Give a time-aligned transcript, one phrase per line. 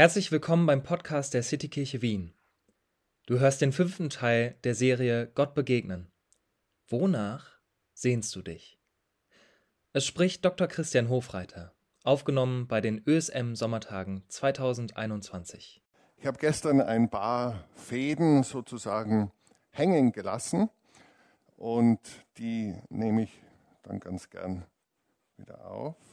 [0.00, 2.32] Herzlich willkommen beim Podcast der Citykirche Wien.
[3.26, 6.10] Du hörst den fünften Teil der Serie Gott begegnen.
[6.88, 7.58] Wonach
[7.92, 8.80] sehnst du dich?
[9.92, 10.68] Es spricht Dr.
[10.68, 15.82] Christian Hofreiter, aufgenommen bei den ÖSM Sommertagen 2021.
[16.16, 19.30] Ich habe gestern ein paar Fäden sozusagen
[19.68, 20.70] hängen gelassen
[21.58, 22.00] und
[22.38, 23.42] die nehme ich
[23.82, 24.64] dann ganz gern
[25.36, 26.09] wieder auf.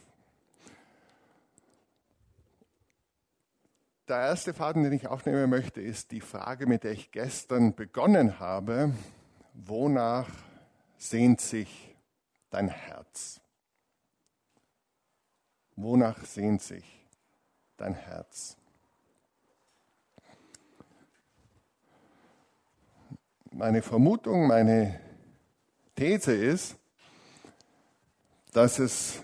[4.08, 8.40] Der erste Faden, den ich aufnehmen möchte, ist die Frage, mit der ich gestern begonnen
[8.40, 8.94] habe.
[9.54, 10.30] Wonach
[10.98, 11.94] sehnt sich
[12.50, 13.42] dein Herz?
[15.76, 16.86] Wonach sehnt sich
[17.76, 18.56] dein Herz?
[23.52, 25.02] Meine Vermutung, meine
[25.96, 26.78] These ist,
[28.54, 29.22] dass es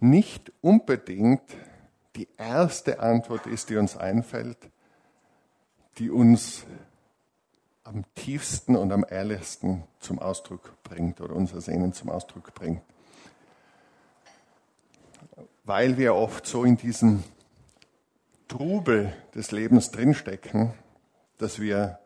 [0.00, 1.42] nicht unbedingt
[2.16, 4.58] die erste Antwort ist, die uns einfällt,
[5.98, 6.64] die uns
[7.84, 12.82] am tiefsten und am ehrlichsten zum Ausdruck bringt oder unser Sehnen zum Ausdruck bringt.
[15.64, 17.24] Weil wir oft so in diesem
[18.48, 20.74] Trubel des Lebens drinstecken,
[21.38, 21.98] dass wir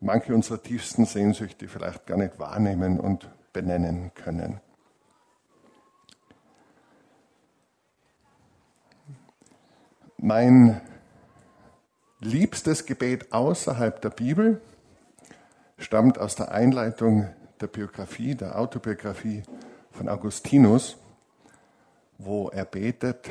[0.00, 4.60] manche unserer tiefsten Sehnsüchte vielleicht gar nicht wahrnehmen und benennen können.
[10.22, 10.82] Mein
[12.18, 14.60] liebstes Gebet außerhalb der Bibel
[15.78, 19.42] stammt aus der Einleitung der Biografie, der Autobiografie
[19.92, 20.98] von Augustinus,
[22.18, 23.30] wo er betet,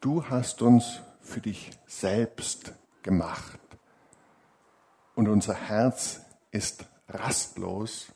[0.00, 3.60] du hast uns für dich selbst gemacht
[5.16, 8.06] und unser Herz ist rastlos,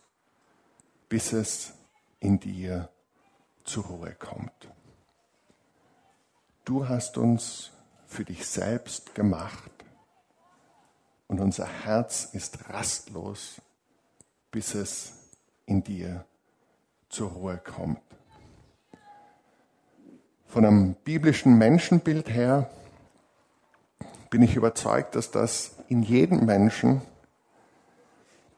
[1.10, 1.74] bis es
[2.20, 2.88] in dir
[3.64, 4.70] zur Ruhe kommt.
[6.64, 7.70] Du hast uns
[8.08, 9.70] für dich selbst gemacht
[11.28, 13.60] und unser Herz ist rastlos,
[14.50, 15.12] bis es
[15.66, 16.24] in dir
[17.10, 18.00] zur Ruhe kommt.
[20.46, 22.70] Von einem biblischen Menschenbild her
[24.30, 27.02] bin ich überzeugt, dass das in jedem Menschen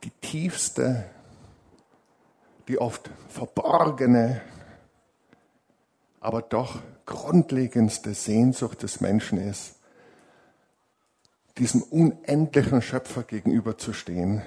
[0.05, 1.05] die tiefste,
[2.69, 4.41] die oft verborgene,
[6.21, 9.75] aber doch grundlegendste Sehnsucht des Menschen ist,
[11.59, 14.43] diesem unendlichen Schöpfer gegenüberzustehen,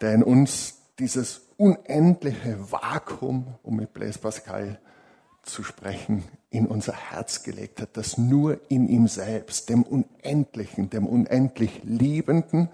[0.00, 4.80] der in uns dieses unendliche Vakuum, um mit Blaise Pascal
[5.42, 11.06] zu sprechen, in unser Herz gelegt hat, das nur in ihm selbst, dem Unendlichen, dem
[11.06, 12.68] unendlich Liebenden,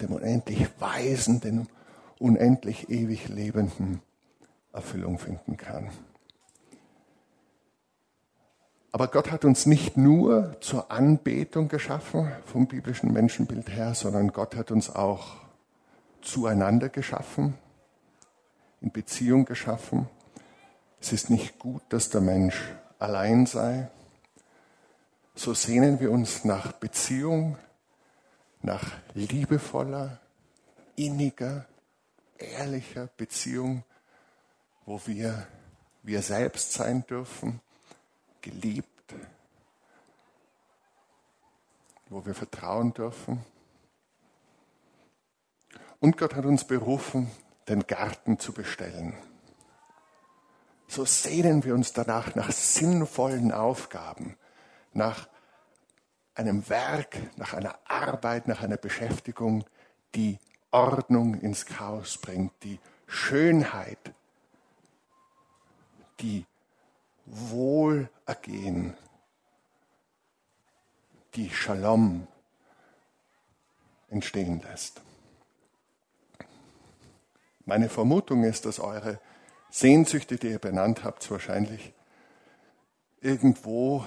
[0.00, 1.66] dem unendlich Weisen, dem
[2.20, 4.00] unendlich ewig Lebenden
[4.72, 5.90] Erfüllung finden kann.
[9.00, 14.54] Aber Gott hat uns nicht nur zur Anbetung geschaffen vom biblischen Menschenbild her, sondern Gott
[14.54, 15.36] hat uns auch
[16.20, 17.56] zueinander geschaffen,
[18.82, 20.06] in Beziehung geschaffen.
[21.00, 22.62] Es ist nicht gut, dass der Mensch
[22.98, 23.88] allein sei.
[25.34, 27.56] So sehnen wir uns nach Beziehung,
[28.60, 28.84] nach
[29.14, 30.20] liebevoller,
[30.96, 31.64] inniger,
[32.36, 33.82] ehrlicher Beziehung,
[34.84, 35.46] wo wir
[36.02, 37.62] wir selbst sein dürfen
[38.42, 38.89] geliebt,
[42.10, 43.44] wo wir vertrauen dürfen.
[46.00, 47.30] Und Gott hat uns berufen,
[47.68, 49.14] den Garten zu bestellen.
[50.88, 54.36] So sehnen wir uns danach nach sinnvollen Aufgaben,
[54.92, 55.28] nach
[56.34, 59.64] einem Werk, nach einer Arbeit, nach einer Beschäftigung,
[60.16, 60.38] die
[60.72, 64.14] Ordnung ins Chaos bringt, die Schönheit,
[66.18, 66.44] die
[67.26, 68.96] Wohlergehen,
[71.34, 72.26] die Shalom
[74.08, 75.00] entstehen lässt.
[77.64, 79.20] Meine Vermutung ist, dass eure
[79.70, 81.92] Sehnsüchte, die ihr benannt habt, wahrscheinlich
[83.20, 84.04] irgendwo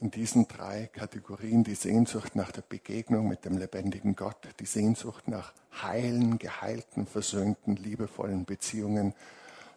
[0.00, 5.28] in diesen drei Kategorien die Sehnsucht nach der Begegnung mit dem lebendigen Gott, die Sehnsucht
[5.28, 9.14] nach heilen, geheilten, versöhnten, liebevollen Beziehungen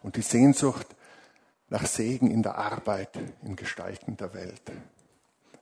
[0.02, 0.86] und die Sehnsucht
[1.68, 3.10] nach Segen in der Arbeit,
[3.44, 4.62] im Gestalten der Welt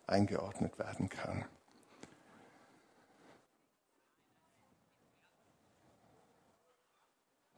[0.07, 1.45] eingeordnet werden kann.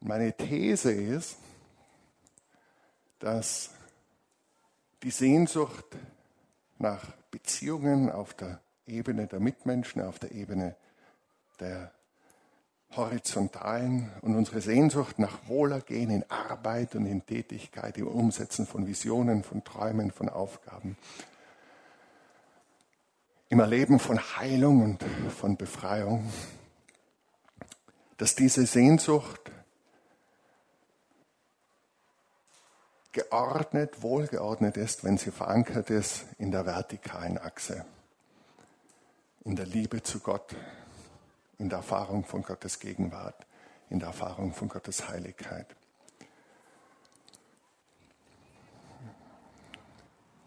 [0.01, 1.37] Meine These ist,
[3.19, 3.71] dass
[5.03, 5.85] die Sehnsucht
[6.77, 10.75] nach Beziehungen auf der Ebene der Mitmenschen, auf der Ebene
[11.59, 11.91] der
[12.95, 19.43] horizontalen und unsere Sehnsucht nach Wohlergehen in Arbeit und in Tätigkeit, im Umsetzen von Visionen,
[19.43, 20.97] von Träumen, von Aufgaben,
[23.49, 26.31] im Erleben von Heilung und von Befreiung,
[28.17, 29.51] dass diese Sehnsucht
[33.11, 37.85] geordnet, wohlgeordnet ist, wenn sie verankert ist in der vertikalen Achse,
[39.45, 40.55] in der Liebe zu Gott,
[41.57, 43.47] in der Erfahrung von Gottes Gegenwart,
[43.89, 45.75] in der Erfahrung von Gottes Heiligkeit.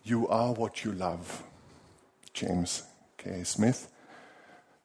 [0.05, 1.43] You are what you love,
[2.35, 2.85] James
[3.23, 3.45] K.
[3.45, 3.89] Smith,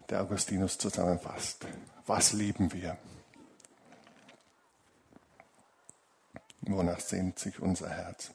[0.09, 1.65] der Augustinus zusammenfasst.
[2.05, 2.97] Was lieben wir?
[6.61, 8.31] Wonach sehnt sich unser Herz?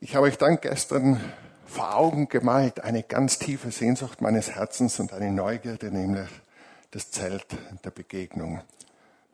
[0.00, 1.20] Ich habe euch dann gestern
[1.64, 6.28] vor Augen gemalt eine ganz tiefe Sehnsucht meines Herzens und eine Neugierde, nämlich
[6.90, 7.46] das Zelt
[7.84, 8.60] der Begegnung.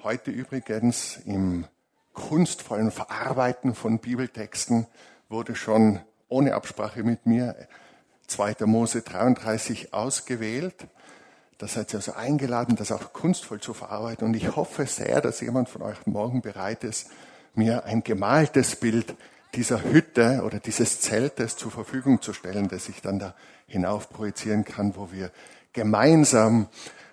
[0.04, 1.66] Heute übrigens im
[2.12, 4.86] kunstvollen Verarbeiten von Bibeltexten
[5.28, 7.56] wurde schon ohne Absprache mit mir
[8.30, 8.56] 2.
[8.66, 10.86] Mose 33 ausgewählt.
[11.58, 14.26] Da seid ihr also eingeladen, das auch kunstvoll zu verarbeiten.
[14.26, 17.10] Und ich hoffe sehr, dass jemand von euch morgen bereit ist,
[17.54, 19.14] mir ein gemaltes Bild
[19.54, 23.34] dieser Hütte oder dieses Zeltes zur Verfügung zu stellen, das ich dann da
[23.66, 25.30] hinauf projizieren kann, wo wir
[25.72, 26.68] gemeinsam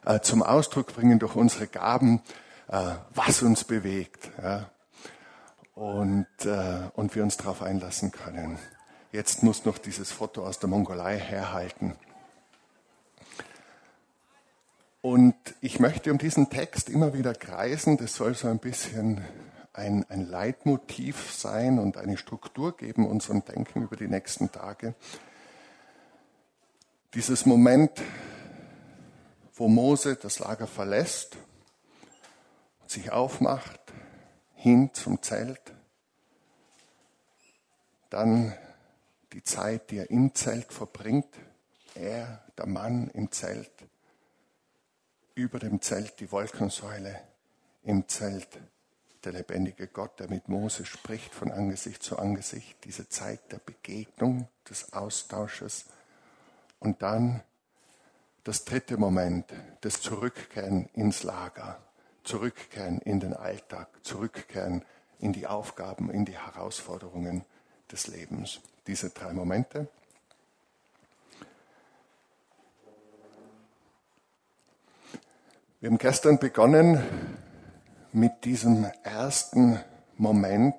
[0.06, 2.22] äh, zum Ausdruck bringen durch unsere Gaben,
[2.70, 4.30] äh, was uns bewegt.
[4.42, 4.70] Ja?
[5.74, 8.58] Und, äh, und wir uns darauf einlassen können.
[9.12, 11.96] Jetzt muss noch dieses Foto aus der Mongolei herhalten.
[15.02, 17.96] Und ich möchte um diesen Text immer wieder kreisen.
[17.96, 19.24] Das soll so ein bisschen
[19.72, 24.96] ein, ein Leitmotiv sein und eine Struktur geben unserem Denken über die nächsten Tage.
[27.14, 28.02] Dieses Moment,
[29.54, 31.38] wo Mose das Lager verlässt,
[32.86, 33.80] sich aufmacht,
[34.56, 35.62] hin zum Zelt,
[38.10, 38.54] dann
[39.34, 41.34] die Zeit, die er im Zelt verbringt,
[41.96, 43.72] er, der Mann im Zelt,
[45.36, 47.20] über dem Zelt die Wolkensäule,
[47.84, 48.48] im Zelt
[49.24, 54.48] der lebendige Gott, der mit Mose spricht von Angesicht zu Angesicht, diese Zeit der Begegnung,
[54.70, 55.86] des Austausches.
[56.80, 57.44] Und dann
[58.44, 59.52] das dritte Moment,
[59.82, 61.82] das Zurückkehren ins Lager,
[62.24, 64.84] Zurückkehren in den Alltag, Zurückkehren
[65.20, 67.46] in die Aufgaben, in die Herausforderungen
[67.92, 68.60] des Lebens.
[68.88, 69.88] Diese drei Momente.
[75.80, 77.04] Wir haben gestern begonnen
[78.12, 79.80] mit diesem ersten
[80.18, 80.76] Moment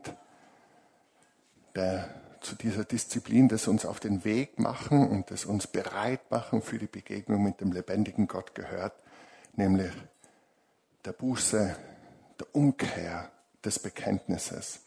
[1.76, 2.08] der,
[2.40, 6.78] zu dieser Disziplin, das uns auf den Weg machen und das uns bereit machen für
[6.78, 8.94] die Begegnung mit dem lebendigen Gott gehört,
[9.54, 9.93] nämlich
[11.04, 11.76] der Buße,
[12.40, 13.31] der Umkehr
[13.64, 14.81] des Bekenntnisses.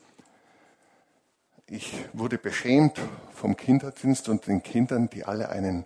[1.73, 2.99] Ich wurde beschämt
[3.33, 5.85] vom Kinderdienst und den Kindern, die alle einen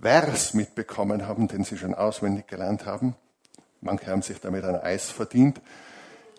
[0.00, 3.14] Vers mitbekommen haben, den sie schon auswendig gelernt haben.
[3.80, 5.60] Manche haben sich damit ein Eis verdient.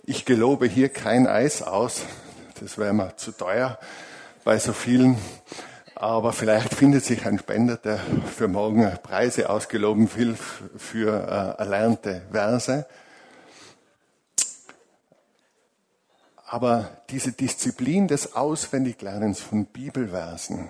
[0.04, 2.04] Ich gelobe hier kein Eis aus.
[2.60, 3.80] Das wäre mir zu teuer
[4.44, 5.18] bei so vielen.
[5.96, 7.98] Aber vielleicht findet sich ein Spender, der
[8.36, 10.36] für morgen Preise ausgeloben will
[10.76, 12.86] für äh, erlernte Verse.
[16.52, 20.68] Aber diese Disziplin des Auswendiglernens von Bibelversen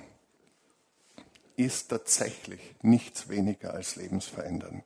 [1.56, 4.84] ist tatsächlich nichts weniger als lebensverändernd.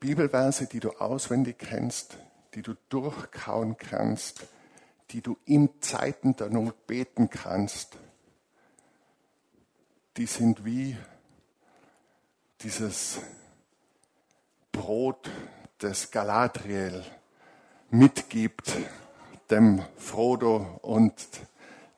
[0.00, 2.16] Bibelverse, die du auswendig kennst,
[2.54, 4.46] die du durchkauen kannst,
[5.10, 7.98] die du in Zeiten der Not beten kannst,
[10.16, 10.96] die sind wie
[12.62, 13.18] dieses
[14.72, 15.30] Brot
[15.82, 17.04] des Galadriel
[17.94, 18.72] mitgibt
[19.50, 21.14] dem Frodo und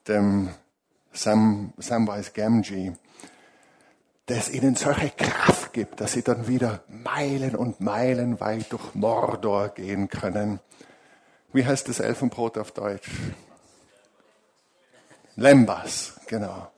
[0.07, 0.51] dem
[1.13, 2.93] Sam, Samwise Gamgee,
[4.27, 9.71] das ihnen solche Kraft gibt, dass sie dann wieder Meilen und Meilen weit durch Mordor
[9.71, 10.61] gehen können.
[11.53, 13.11] Wie heißt das Elfenbrot auf Deutsch?
[15.37, 16.71] Lembas, genau.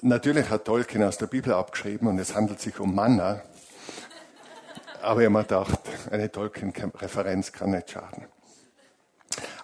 [0.00, 3.42] Natürlich hat Tolkien aus der Bibel abgeschrieben und es handelt sich um Manna.
[5.02, 5.80] Aber ich habe mir gedacht,
[6.10, 8.26] eine Tolkien-Referenz kann nicht schaden.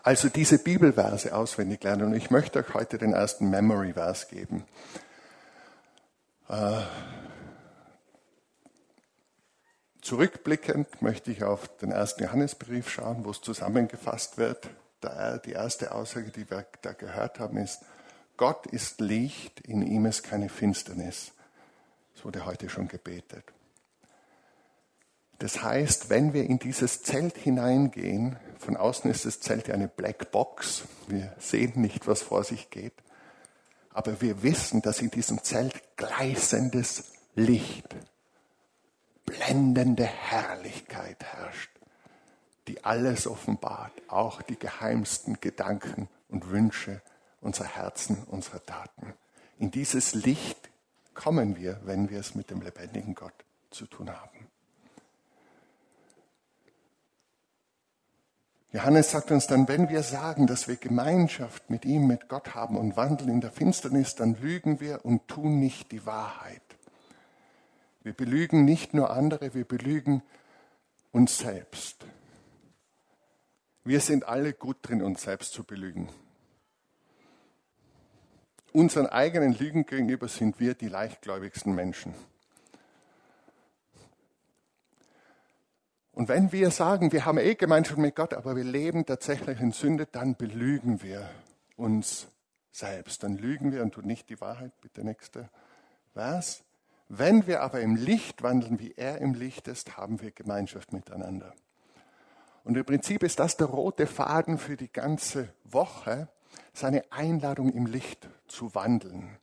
[0.03, 2.07] Also diese Bibelverse auswendig lernen.
[2.07, 4.65] Und ich möchte euch heute den ersten Memory-Vers geben.
[6.49, 6.81] Äh,
[10.01, 14.71] zurückblickend möchte ich auf den ersten Johannesbrief schauen, wo es zusammengefasst wird.
[15.45, 17.81] Die erste Aussage, die wir da gehört haben, ist,
[18.37, 21.33] Gott ist Licht, in ihm ist keine Finsternis.
[22.15, 23.56] Das wurde heute schon gebetet.
[25.39, 29.89] Das heißt, wenn wir in dieses Zelt hineingehen, von außen ist das Zelt ja eine
[29.89, 32.95] Black Box, wir sehen nicht, was vor sich geht,
[33.91, 37.95] aber wir wissen, dass in diesem Zelt gleißendes Licht,
[39.27, 41.71] blendende Herrlichkeit herrscht,
[42.67, 47.03] die alles offenbart, auch die geheimsten Gedanken und Wünsche
[47.41, 49.15] unserer Herzen, unserer Taten.
[49.59, 50.71] In dieses Licht
[51.15, 54.49] kommen wir, wenn wir es mit dem lebendigen Gott zu tun haben.
[58.73, 62.77] Johannes sagt uns dann, wenn wir sagen, dass wir Gemeinschaft mit ihm, mit Gott haben
[62.77, 66.63] und wandeln in der Finsternis, dann lügen wir und tun nicht die Wahrheit.
[68.03, 70.23] Wir belügen nicht nur andere, wir belügen
[71.13, 72.05] uns selbst.
[73.85, 76.09] Wir sind alle gut drin, uns selbst zu belügen.
[78.73, 82.15] Unseren eigenen Lügen gegenüber sind wir die leichtgläubigsten Menschen.
[86.17, 89.73] Und wenn wir sagen, wir haben eh Gemeinschaft mit Gott, aber wir leben tatsächlich in
[89.73, 91.29] Sünde, dann belügen wir
[91.77, 92.29] uns
[92.73, 93.23] selbst.
[93.23, 94.73] Dann lügen wir und tun nicht die Wahrheit.
[94.81, 95.51] Bitte nächste
[96.15, 96.65] Vers.
[97.11, 101.53] Wenn wir aber im Licht wandeln, wie er im Licht ist, haben wir Gemeinschaft miteinander.
[102.65, 106.29] Und im Prinzip ist das der rote Faden für die ganze Woche,
[106.73, 109.37] seine Einladung im Licht zu wandeln.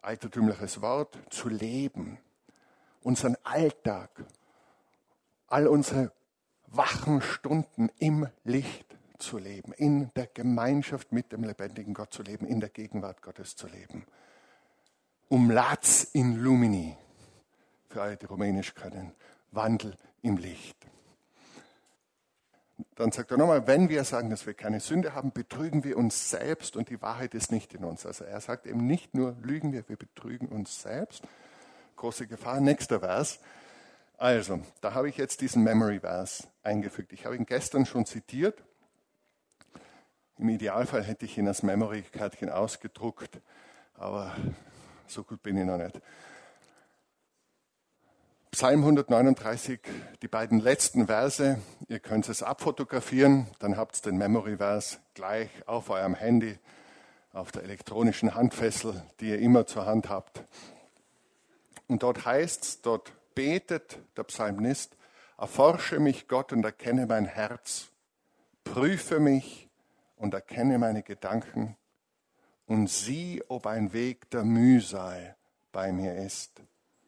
[0.00, 2.16] Altertümliches Wort, zu leben.
[3.02, 4.08] Unseren Alltag,
[5.52, 6.12] all unsere
[6.66, 12.46] wachen Stunden im Licht zu leben, in der Gemeinschaft mit dem lebendigen Gott zu leben,
[12.46, 14.06] in der Gegenwart Gottes zu leben.
[15.28, 16.96] Um Laz in Lumini,
[17.88, 19.12] für alle, die Rumänisch können,
[19.50, 20.76] Wandel im Licht.
[22.94, 26.30] Dann sagt er nochmal, wenn wir sagen, dass wir keine Sünde haben, betrügen wir uns
[26.30, 28.06] selbst und die Wahrheit ist nicht in uns.
[28.06, 31.22] Also er sagt eben nicht nur lügen wir, wir betrügen uns selbst.
[31.96, 32.60] Große Gefahr.
[32.60, 33.38] Nächster Vers.
[34.22, 37.12] Also, da habe ich jetzt diesen Memory-Vers eingefügt.
[37.12, 38.62] Ich habe ihn gestern schon zitiert.
[40.38, 43.40] Im Idealfall hätte ich ihn als Memory-Kärtchen ausgedruckt,
[43.94, 44.32] aber
[45.08, 46.00] so gut bin ich noch nicht.
[48.52, 49.80] Psalm 139,
[50.22, 51.58] die beiden letzten Verse.
[51.88, 56.60] Ihr könnt es abfotografieren, dann habt ihr den Memory-Vers gleich auf eurem Handy,
[57.32, 60.44] auf der elektronischen Handfessel, die ihr immer zur Hand habt.
[61.88, 64.96] Und dort heißt es, dort betet der Psalmist,
[65.38, 67.90] erforsche mich Gott und erkenne mein Herz,
[68.64, 69.68] prüfe mich
[70.16, 71.76] und erkenne meine Gedanken
[72.66, 75.36] und sieh, ob ein Weg der Mühsal
[75.72, 76.62] bei mir ist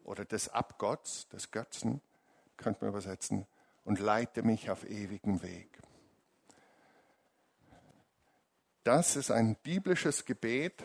[0.04, 2.00] oder des Abgotts, des Götzen,
[2.56, 3.46] könnte man übersetzen,
[3.84, 5.78] und leite mich auf ewigen Weg.
[8.82, 10.82] Das ist ein biblisches Gebet,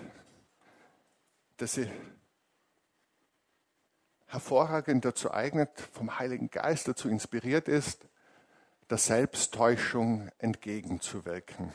[1.57, 1.77] das
[4.29, 8.07] hervorragend dazu eignet, vom Heiligen Geist dazu inspiriert ist,
[8.89, 11.73] der Selbsttäuschung entgegenzuwirken,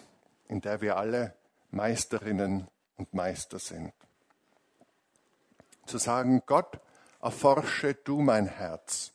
[0.48, 1.34] in der wir alle
[1.70, 3.92] Meisterinnen und Meister sind.
[5.86, 6.80] Zu sagen, Gott,
[7.20, 9.12] erforsche du mein Herz.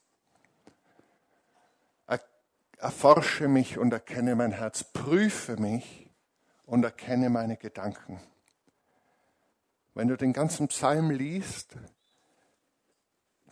[2.79, 4.85] Erforsche mich und erkenne mein Herz.
[4.85, 6.09] Prüfe mich
[6.65, 8.21] und erkenne meine Gedanken.
[9.93, 11.75] Wenn du den ganzen Psalm liest,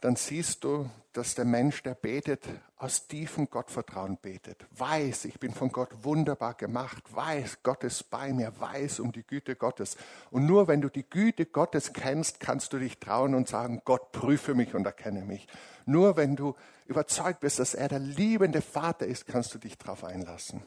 [0.01, 2.43] dann siehst du, dass der Mensch, der betet,
[2.77, 8.31] aus tiefem Gottvertrauen betet, weiß, ich bin von Gott wunderbar gemacht, weiß, Gott ist bei
[8.33, 9.97] mir, weiß um die Güte Gottes.
[10.29, 14.11] Und nur wenn du die Güte Gottes kennst, kannst du dich trauen und sagen, Gott
[14.11, 15.47] prüfe mich und erkenne mich.
[15.85, 20.03] Nur wenn du überzeugt bist, dass er der liebende Vater ist, kannst du dich darauf
[20.03, 20.61] einlassen.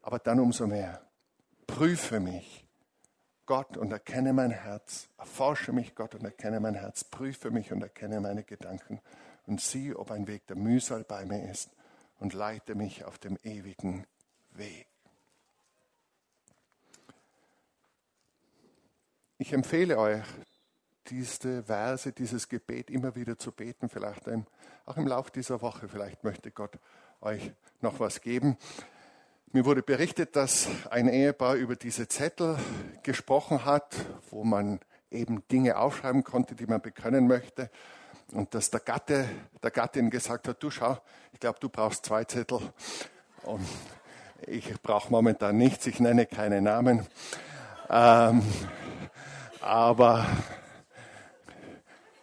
[0.00, 1.02] Aber dann umso mehr,
[1.66, 2.61] prüfe mich
[3.52, 7.82] Gott und erkenne mein Herz, erforsche mich Gott und erkenne mein Herz, prüfe mich und
[7.82, 8.98] erkenne meine Gedanken
[9.44, 11.68] und sieh, ob ein Weg der Mühsal bei mir ist
[12.18, 14.06] und leite mich auf dem ewigen
[14.52, 14.86] Weg.
[19.36, 20.24] Ich empfehle euch,
[21.08, 24.30] diese Verse, dieses Gebet immer wieder zu beten, vielleicht
[24.86, 25.90] auch im Laufe dieser Woche.
[25.90, 26.78] Vielleicht möchte Gott
[27.20, 28.56] euch noch was geben.
[29.54, 32.56] Mir wurde berichtet, dass ein Ehepaar über diese Zettel
[33.02, 33.94] gesprochen hat,
[34.30, 34.80] wo man
[35.10, 37.68] eben Dinge aufschreiben konnte, die man bekönnen möchte.
[38.32, 39.28] Und dass der Gatte,
[39.62, 40.96] der Gattin gesagt hat, du schau,
[41.34, 42.60] ich glaube, du brauchst zwei Zettel.
[43.42, 43.68] Und
[44.46, 47.06] ich brauche momentan nichts, ich nenne keine Namen.
[47.90, 48.42] Ähm,
[49.60, 50.24] aber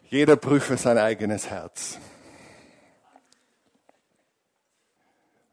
[0.05, 1.99] jeder prüfe sein eigenes Herz.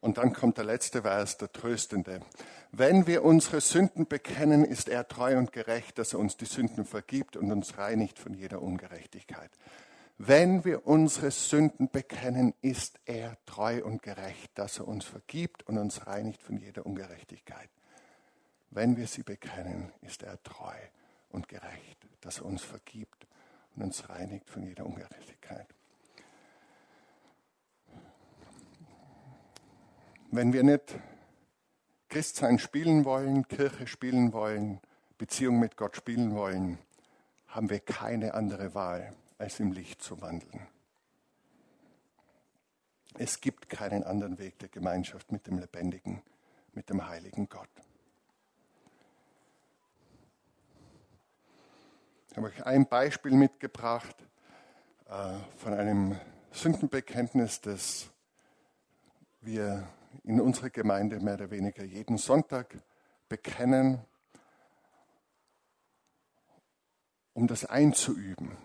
[0.06, 2.20] Und dann kommt der letzte Vers, der tröstende.
[2.70, 6.84] Wenn wir unsere Sünden bekennen, ist er treu und gerecht, dass er uns die Sünden
[6.84, 9.50] vergibt und uns reinigt von jeder Ungerechtigkeit.
[10.16, 15.76] Wenn wir unsere Sünden bekennen, ist er treu und gerecht, dass er uns vergibt und
[15.76, 17.68] uns reinigt von jeder Ungerechtigkeit.
[18.70, 20.78] Wenn wir sie bekennen, ist er treu
[21.30, 23.26] und gerecht, dass er uns vergibt
[23.74, 25.66] und uns reinigt von jeder Ungerechtigkeit.
[30.36, 30.94] Wenn wir nicht
[32.10, 34.82] Christsein spielen wollen, Kirche spielen wollen,
[35.16, 36.78] Beziehung mit Gott spielen wollen,
[37.48, 40.60] haben wir keine andere Wahl, als im Licht zu wandeln.
[43.14, 46.20] Es gibt keinen anderen Weg der Gemeinschaft mit dem lebendigen,
[46.74, 47.70] mit dem heiligen Gott.
[52.28, 54.16] Ich habe euch ein Beispiel mitgebracht
[55.08, 56.20] äh, von einem
[56.52, 58.10] Sündenbekenntnis, das
[59.40, 59.88] wir
[60.24, 62.76] in unserer Gemeinde mehr oder weniger jeden Sonntag
[63.28, 64.00] bekennen,
[67.32, 68.56] um das einzuüben.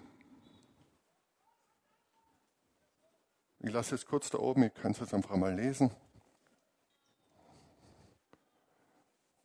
[3.59, 5.91] Ich lasse es kurz da oben, ihr könnt es einfach mal lesen.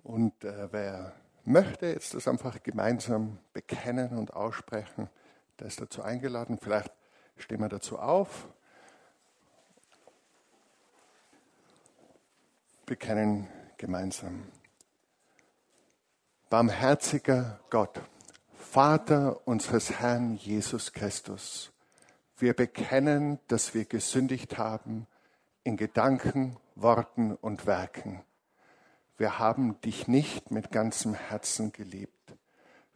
[0.03, 5.11] Und äh, wer möchte jetzt das einfach gemeinsam bekennen und aussprechen,
[5.59, 6.59] der ist dazu eingeladen.
[6.59, 6.93] Vielleicht
[7.37, 8.49] stehen wir dazu auf.
[12.87, 14.45] Bekennen gemeinsam.
[16.49, 18.01] Barmherziger Gott,
[18.55, 21.73] Vater unseres Herrn Jesus Christus,
[22.39, 25.07] wir bekennen, dass wir gesündigt haben
[25.65, 28.23] in Gedanken, Worten und Werken
[29.19, 32.13] wir haben dich nicht mit ganzem Herzen geliebt.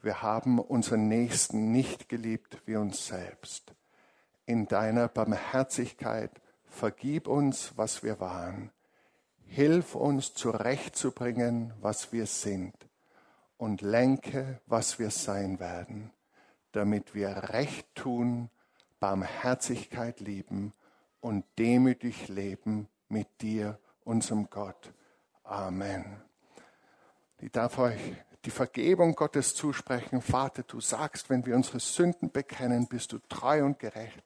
[0.02, 3.74] Wir haben unseren Nächsten nicht geliebt wie uns selbst.
[4.44, 6.30] In deiner Barmherzigkeit
[6.64, 8.70] vergib uns, was wir waren.
[9.52, 12.72] Hilf uns zurechtzubringen, was wir sind.
[13.56, 16.12] Und lenke, was wir sein werden,
[16.70, 18.48] damit wir Recht tun,
[19.00, 20.72] Barmherzigkeit lieben
[21.20, 24.92] und demütig leben mit dir, unserem Gott
[25.42, 26.04] Amen.
[27.40, 28.00] Ich darf euch
[28.44, 30.22] die Vergebung Gottes zusprechen.
[30.22, 34.22] Vater, du sagst, wenn wir unsere Sünden bekennen, bist du treu und gerecht,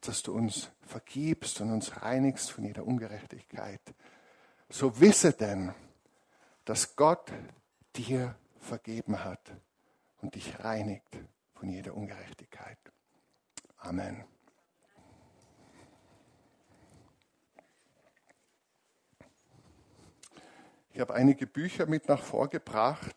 [0.00, 3.80] dass du uns vergibst und uns reinigst von jeder Ungerechtigkeit.
[4.68, 5.74] So wisse denn,
[6.64, 7.32] dass Gott
[7.94, 9.52] dir vergeben hat
[10.20, 11.16] und dich reinigt
[11.54, 12.78] von jeder Ungerechtigkeit.
[13.78, 14.24] Amen.
[20.92, 23.16] Ich habe einige Bücher mit nach vorgebracht,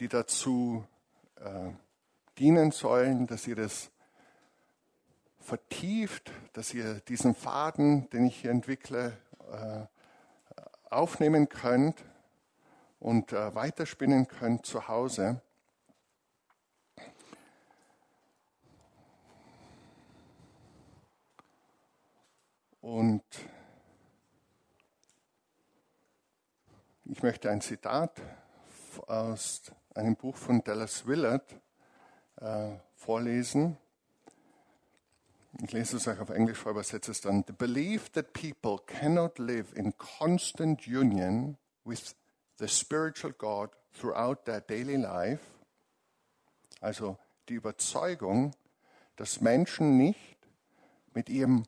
[0.00, 0.84] die dazu
[1.36, 1.70] äh,
[2.36, 3.90] dienen sollen, dass ihr das
[5.38, 9.16] vertieft, dass ihr diesen Faden, den ich hier entwickle,
[9.52, 9.86] äh,
[10.90, 12.04] aufnehmen könnt
[13.00, 15.40] und äh, weiterspinnen könnt zu Hause.
[22.80, 23.24] Und
[27.06, 28.20] Ich möchte ein Zitat
[29.06, 31.54] aus einem Buch von Dallas Willard
[32.40, 33.76] äh, vorlesen.
[35.62, 37.44] Ich lese es euch auf Englisch vor, übersetze es dann.
[37.46, 42.14] The belief that people cannot live in constant union with
[42.58, 45.42] the spiritual God throughout their daily life.
[46.80, 48.54] Also die Überzeugung,
[49.16, 50.38] dass Menschen nicht
[51.14, 51.64] mit ihrem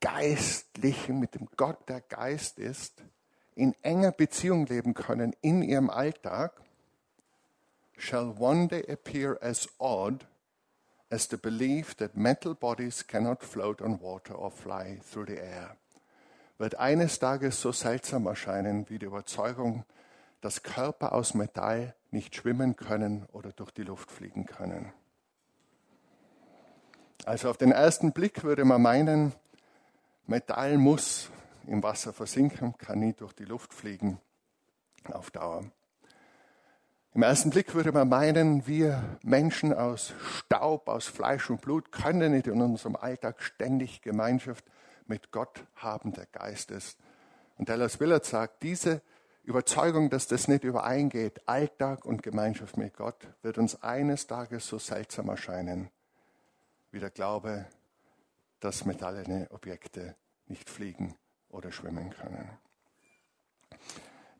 [0.00, 3.04] Geistlichen, mit dem Gott, der Geist ist,
[3.54, 6.60] in enger Beziehung leben können in ihrem Alltag,
[7.96, 10.26] shall one day appear as odd
[11.12, 15.76] as the belief that metal bodies cannot float on water or fly through the air,
[16.56, 19.84] wird eines Tages so seltsam erscheinen wie die Überzeugung,
[20.40, 24.90] dass Körper aus Metall nicht schwimmen können oder durch die Luft fliegen können.
[27.26, 29.32] Also auf den ersten Blick würde man meinen,
[30.26, 31.28] Metall muss
[31.66, 34.18] im Wasser versinken, kann nie durch die Luft fliegen
[35.12, 35.64] auf Dauer.
[37.14, 42.32] Im ersten Blick würde man meinen, wir Menschen aus Staub, aus Fleisch und Blut können
[42.32, 44.64] nicht in unserem Alltag ständig Gemeinschaft
[45.06, 46.98] mit Gott haben, der Geist ist.
[47.58, 49.02] Und Dallas Willard sagt, diese
[49.42, 54.78] Überzeugung, dass das nicht übereingeht, Alltag und Gemeinschaft mit Gott, wird uns eines Tages so
[54.78, 55.90] seltsam erscheinen,
[56.92, 57.66] wie der Glaube,
[58.60, 61.14] dass metallene Objekte nicht fliegen
[61.50, 62.48] oder schwimmen können.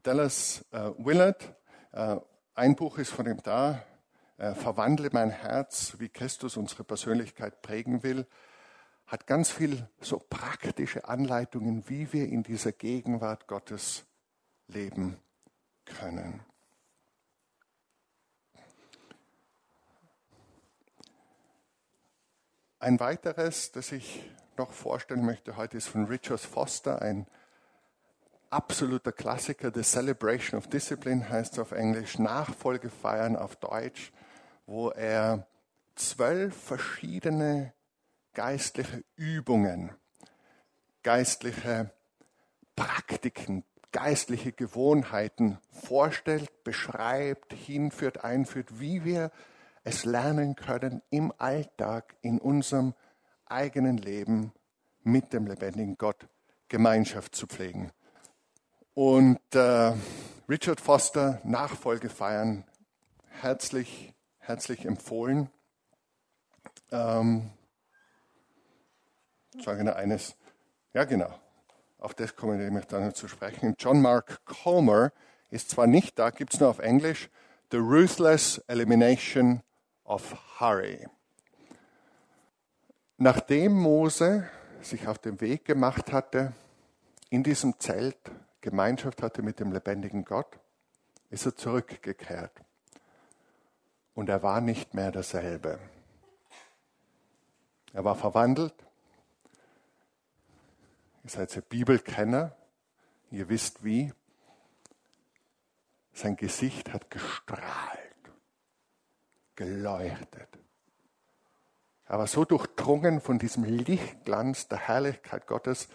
[0.03, 1.55] Dallas äh, Willard,
[1.93, 2.17] äh,
[2.55, 3.83] ein Buch ist von ihm da,
[4.37, 8.27] äh, Verwandle mein Herz, wie Christus unsere Persönlichkeit prägen will,
[9.07, 14.05] hat ganz viel so praktische Anleitungen, wie wir in dieser Gegenwart Gottes
[14.69, 15.19] leben
[15.85, 16.41] können.
[22.79, 27.27] Ein weiteres, das ich noch vorstellen möchte heute, ist von Richard Foster, ein
[28.53, 34.13] absoluter Klassiker, The Celebration of Discipline heißt es auf Englisch, Nachfolge feiern auf Deutsch,
[34.67, 35.47] wo er
[35.95, 37.73] zwölf verschiedene
[38.35, 39.93] geistliche Übungen,
[41.03, 41.91] geistliche
[42.77, 49.31] Praktiken, geistliche Gewohnheiten vorstellt, beschreibt, hinführt, einführt, wie wir
[49.85, 52.95] es lernen können, im Alltag, in unserem
[53.47, 54.53] eigenen Leben
[55.03, 56.29] mit dem lebendigen Gott
[56.69, 57.93] Gemeinschaft zu pflegen.
[58.95, 59.95] Und äh,
[60.51, 62.65] Richard Foster, Nachfolge feiern,
[63.41, 65.49] herzlich, herzlich empfohlen.
[66.91, 67.49] Ähm,
[69.65, 70.37] sage nur eines,
[70.93, 71.33] ja genau,
[71.99, 73.77] auf das komme ich nämlich dann zu sprechen.
[73.79, 75.13] John Mark Comer
[75.49, 77.31] ist zwar nicht da, gibt es nur auf Englisch,
[77.71, 79.63] The Ruthless Elimination
[80.05, 81.07] of Hurry.
[83.17, 84.51] Nachdem Mose
[84.83, 86.53] sich auf den Weg gemacht hatte,
[87.31, 88.19] in diesem Zelt
[88.63, 90.59] Gemeinschaft hatte mit dem lebendigen Gott,
[91.31, 92.63] ist er zurückgekehrt.
[94.15, 95.79] Und er war nicht mehr derselbe.
[97.93, 98.75] Er war verwandelt.
[101.25, 102.57] Ihr seid ja Bibelkenner.
[103.31, 104.13] Ihr wisst wie.
[106.13, 108.31] Sein Gesicht hat gestrahlt,
[109.57, 110.59] geleuchtet.
[112.07, 115.89] Er war so durchdrungen von diesem Lichtglanz der Herrlichkeit Gottes,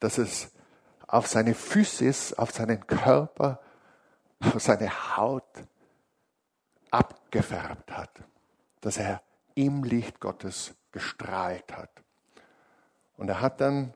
[0.00, 0.50] dass es
[1.08, 3.60] auf seine Physis, auf seinen Körper,
[4.40, 5.64] auf seine Haut
[6.90, 8.10] abgefärbt hat,
[8.80, 9.22] dass er
[9.54, 11.90] im Licht Gottes gestrahlt hat.
[13.16, 13.94] Und er hat dann,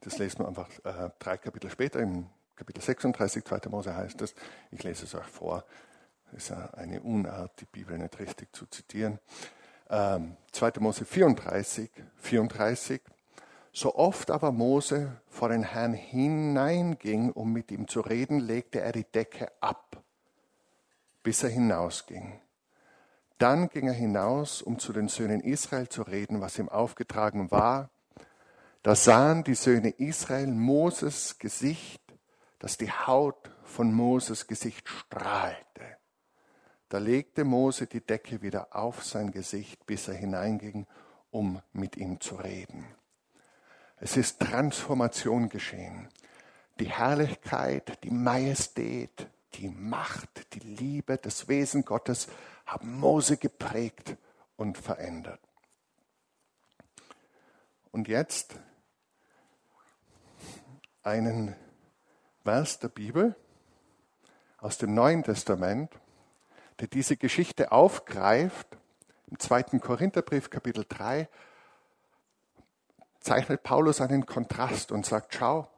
[0.00, 3.60] das lesen wir einfach äh, drei Kapitel später, im Kapitel 36, 2.
[3.70, 4.34] Mose heißt es,
[4.70, 5.64] ich lese es euch vor,
[6.32, 9.20] das ist eine Unart, die Bibel nicht richtig zu zitieren.
[9.88, 10.72] Ähm, 2.
[10.80, 13.00] Mose 34, 34,
[13.76, 18.92] so oft aber Mose vor den Herrn hineinging, um mit ihm zu reden, legte er
[18.92, 20.02] die Decke ab,
[21.22, 22.40] bis er hinausging.
[23.36, 27.90] Dann ging er hinaus, um zu den Söhnen Israel zu reden, was ihm aufgetragen war.
[28.82, 32.02] Da sahen die Söhne Israel Moses Gesicht,
[32.58, 35.98] dass die Haut von Moses Gesicht strahlte.
[36.88, 40.86] Da legte Mose die Decke wieder auf sein Gesicht, bis er hineinging,
[41.30, 42.86] um mit ihm zu reden.
[43.98, 46.08] Es ist Transformation geschehen.
[46.78, 52.28] Die Herrlichkeit, die Majestät, die Macht, die Liebe, das Wesen Gottes
[52.66, 54.16] haben Mose geprägt
[54.56, 55.40] und verändert.
[57.90, 58.58] Und jetzt
[61.02, 61.56] einen
[62.42, 63.34] Vers der Bibel
[64.58, 65.90] aus dem Neuen Testament,
[66.80, 68.76] der diese Geschichte aufgreift.
[69.28, 71.28] Im zweiten Korintherbrief, Kapitel 3,
[73.26, 75.68] zeichnet Paulus einen Kontrast und sagt, schau,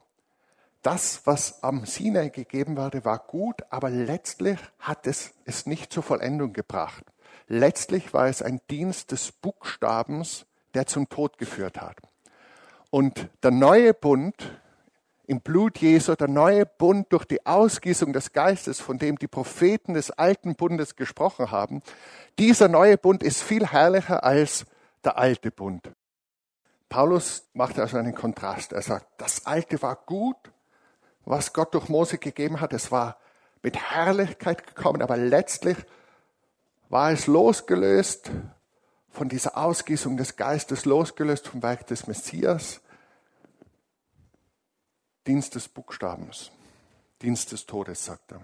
[0.82, 6.02] das, was am Sinai gegeben wurde, war gut, aber letztlich hat es es nicht zur
[6.02, 7.04] Vollendung gebracht.
[7.48, 11.96] Letztlich war es ein Dienst des Buchstabens, der zum Tod geführt hat.
[12.90, 14.61] Und der neue Bund
[15.26, 19.94] im Blut Jesu, der neue Bund durch die Ausgießung des Geistes, von dem die Propheten
[19.94, 21.82] des alten Bundes gesprochen haben,
[22.38, 24.64] dieser neue Bund ist viel herrlicher als
[25.04, 25.90] der alte Bund.
[26.88, 28.72] Paulus macht also einen Kontrast.
[28.72, 30.37] Er sagt, das Alte war gut,
[31.24, 32.72] was Gott durch Mose gegeben hat.
[32.72, 33.18] Es war
[33.62, 35.77] mit Herrlichkeit gekommen, aber letztlich
[36.88, 38.31] war es losgelöst
[39.11, 42.81] von dieser Ausgießung des Geistes, losgelöst vom Werk des Messias.
[45.27, 46.51] Dienst des Buchstabens,
[47.20, 48.40] Dienst des Todes, sagt er.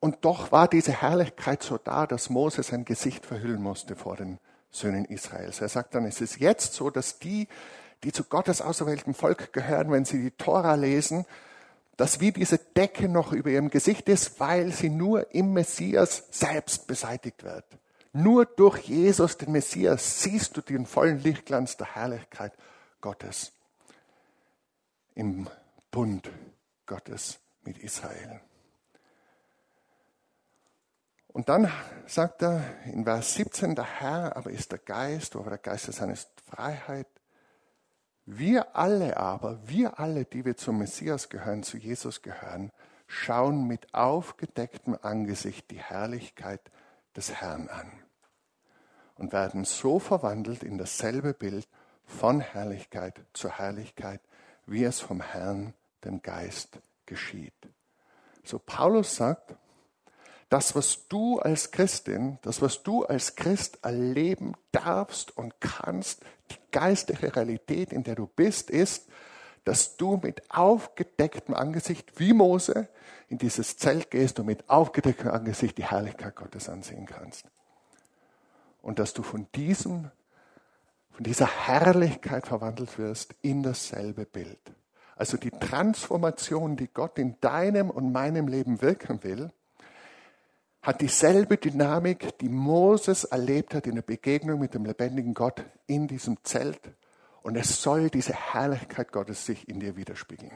[0.00, 4.38] Und doch war diese Herrlichkeit so da, dass Mose sein Gesicht verhüllen musste vor den
[4.72, 5.60] Söhnen Israels.
[5.60, 7.46] Er sagt dann, es ist jetzt so, dass die,
[8.02, 11.26] die zu Gottes auserwählten Volk gehören, wenn sie die Tora lesen,
[11.96, 16.86] dass wie diese Decke noch über ihrem Gesicht ist, weil sie nur im Messias selbst
[16.86, 17.66] beseitigt wird.
[18.14, 22.52] Nur durch Jesus, den Messias, siehst du den vollen Lichtglanz der Herrlichkeit
[23.00, 23.52] Gottes
[25.14, 25.48] im
[25.90, 26.30] Bund
[26.86, 28.40] Gottes mit Israel.
[31.32, 31.70] Und dann
[32.06, 35.96] sagt er in Vers 17, der Herr aber ist der Geist, wo der Geist ist
[35.96, 36.16] seine
[36.46, 37.08] Freiheit.
[38.26, 42.70] Wir alle aber, wir alle, die wir zum Messias gehören, zu Jesus gehören,
[43.06, 46.60] schauen mit aufgedecktem Angesicht die Herrlichkeit
[47.16, 47.90] des Herrn an
[49.16, 51.68] und werden so verwandelt in dasselbe Bild
[52.04, 54.20] von Herrlichkeit zu Herrlichkeit,
[54.66, 57.54] wie es vom Herrn, dem Geist, geschieht.
[58.44, 59.56] So Paulus sagt,
[60.52, 66.58] das, was du als Christin, das, was du als Christ erleben darfst und kannst, die
[66.70, 69.08] geistliche Realität, in der du bist, ist,
[69.64, 72.88] dass du mit aufgedecktem Angesicht, wie Mose,
[73.28, 77.46] in dieses Zelt gehst und mit aufgedecktem Angesicht die Herrlichkeit Gottes ansehen kannst.
[78.82, 80.10] Und dass du von diesem,
[81.12, 84.60] von dieser Herrlichkeit verwandelt wirst in dasselbe Bild.
[85.16, 89.50] Also die Transformation, die Gott in deinem und meinem Leben wirken will,
[90.82, 96.08] hat dieselbe Dynamik, die Moses erlebt hat in der Begegnung mit dem lebendigen Gott in
[96.08, 96.80] diesem Zelt.
[97.42, 100.52] Und es soll diese Herrlichkeit Gottes sich in dir widerspiegeln.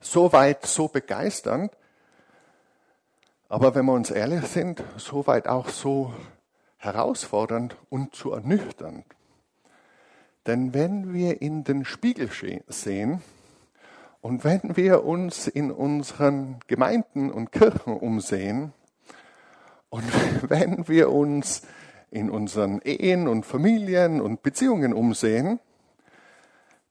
[0.00, 1.72] Soweit so begeisternd,
[3.50, 6.12] aber wenn wir uns ehrlich sind, soweit auch so
[6.76, 9.04] herausfordernd und zu ernüchternd.
[10.46, 12.30] Denn wenn wir in den Spiegel
[12.68, 13.22] sehen
[14.20, 18.72] und wenn wir uns in unseren Gemeinden und Kirchen umsehen
[19.90, 20.04] und
[20.50, 21.62] wenn wir uns
[22.10, 25.60] in unseren Ehen und Familien und Beziehungen umsehen,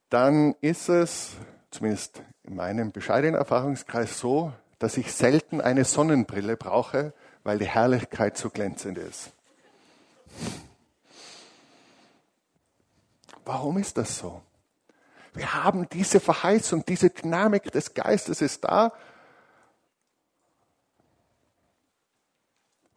[0.10, 1.32] dann ist es,
[1.72, 8.38] zumindest in meinem bescheidenen Erfahrungskreis, so, dass ich selten eine Sonnenbrille brauche, weil die Herrlichkeit
[8.38, 9.32] so glänzend ist.
[13.44, 14.42] Warum ist das so?
[15.34, 18.92] Wir haben diese Verheißung, diese Dynamik des Geistes ist da.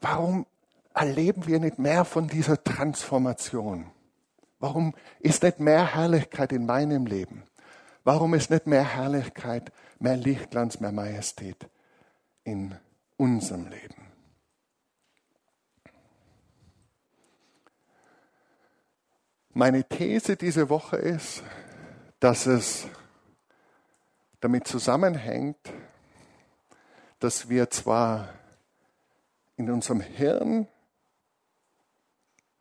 [0.01, 0.47] Warum
[0.95, 3.91] erleben wir nicht mehr von dieser Transformation?
[4.59, 7.45] Warum ist nicht mehr Herrlichkeit in meinem Leben?
[8.05, 11.69] Warum ist nicht mehr Herrlichkeit, mehr Lichtglanz, mehr Majestät
[12.45, 12.75] in
[13.17, 14.07] unserem Leben?
[19.53, 21.43] Meine These diese Woche ist,
[22.21, 22.87] dass es
[24.41, 25.59] damit zusammenhängt,
[27.19, 28.29] dass wir zwar
[29.61, 30.67] in unserem Hirn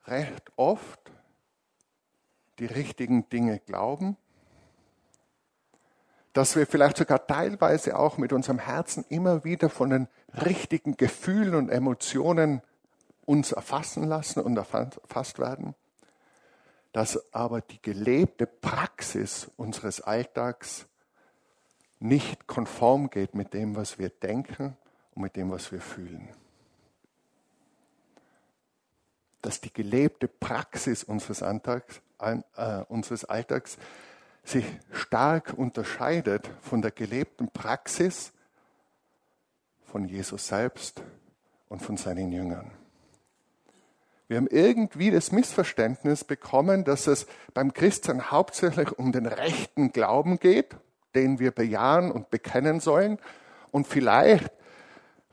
[0.05, 1.11] recht oft
[2.59, 4.17] die richtigen Dinge glauben,
[6.33, 10.07] dass wir vielleicht sogar teilweise auch mit unserem Herzen immer wieder von den
[10.45, 12.61] richtigen Gefühlen und Emotionen
[13.25, 15.75] uns erfassen lassen und erfasst werden
[16.91, 20.87] dass aber die gelebte Praxis unseres Alltags
[21.99, 24.75] nicht konform geht mit dem, was wir denken
[25.13, 26.29] und mit dem, was wir fühlen.
[29.41, 33.77] Dass die gelebte Praxis unseres, Alltags, äh, unseres Alltags
[34.43, 38.33] sich stark unterscheidet von der gelebten Praxis
[39.85, 41.01] von Jesus selbst
[41.67, 42.71] und von seinen Jüngern.
[44.27, 47.25] Wir haben irgendwie das Missverständnis bekommen, dass es
[47.55, 50.75] beim Christen hauptsächlich um den rechten Glauben geht,
[51.15, 53.17] den wir bejahen und bekennen sollen.
[53.71, 54.51] Und vielleicht,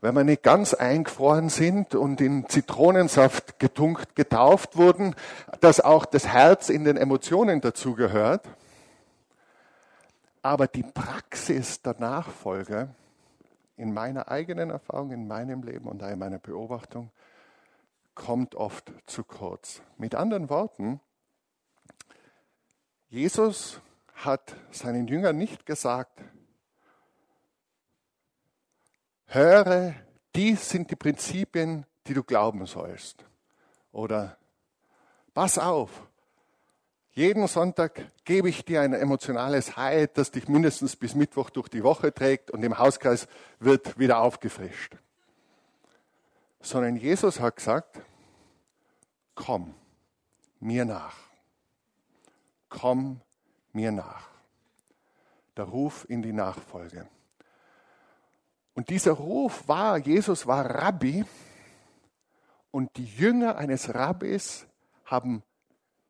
[0.01, 5.15] wenn wir nicht ganz eingefroren sind und in Zitronensaft getunkt, getauft wurden,
[5.59, 8.47] dass auch das Herz in den Emotionen dazugehört.
[10.43, 12.89] Aber die Praxis der Nachfolge
[13.75, 17.11] in meiner eigenen Erfahrung, in meinem Leben und in meiner Beobachtung
[18.15, 19.81] kommt oft zu kurz.
[19.97, 20.99] Mit anderen Worten,
[23.09, 23.79] Jesus
[24.15, 26.21] hat seinen Jüngern nicht gesagt,
[29.27, 29.93] höre,
[30.35, 33.23] dies sind die Prinzipien, die du glauben sollst.
[33.91, 34.37] Oder
[35.33, 35.89] pass auf,
[37.11, 41.83] jeden Sonntag gebe ich dir ein emotionales High, das dich mindestens bis Mittwoch durch die
[41.83, 43.27] Woche trägt und im Hauskreis
[43.59, 44.97] wird wieder aufgefrischt
[46.67, 48.01] sondern Jesus hat gesagt,
[49.35, 49.73] komm
[50.59, 51.15] mir nach.
[52.69, 53.21] Komm
[53.71, 54.27] mir nach.
[55.55, 57.07] Der Ruf in die Nachfolge.
[58.77, 61.25] Und dieser Ruf war, Jesus war Rabbi
[62.69, 64.67] und die Jünger eines Rabbis
[65.03, 65.41] haben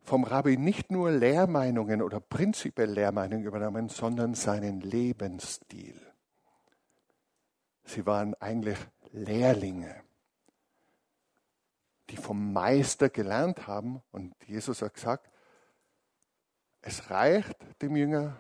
[0.02, 6.00] vom Rabbi nicht nur Lehrmeinungen oder prinzipiell Lehrmeinungen übernommen, sondern seinen Lebensstil.
[7.86, 8.78] Sie waren eigentlich
[9.12, 10.04] Lehrlinge
[12.10, 14.02] die vom Meister gelernt haben.
[14.12, 15.30] Und Jesus hat gesagt,
[16.82, 18.38] es reicht dem Jünger,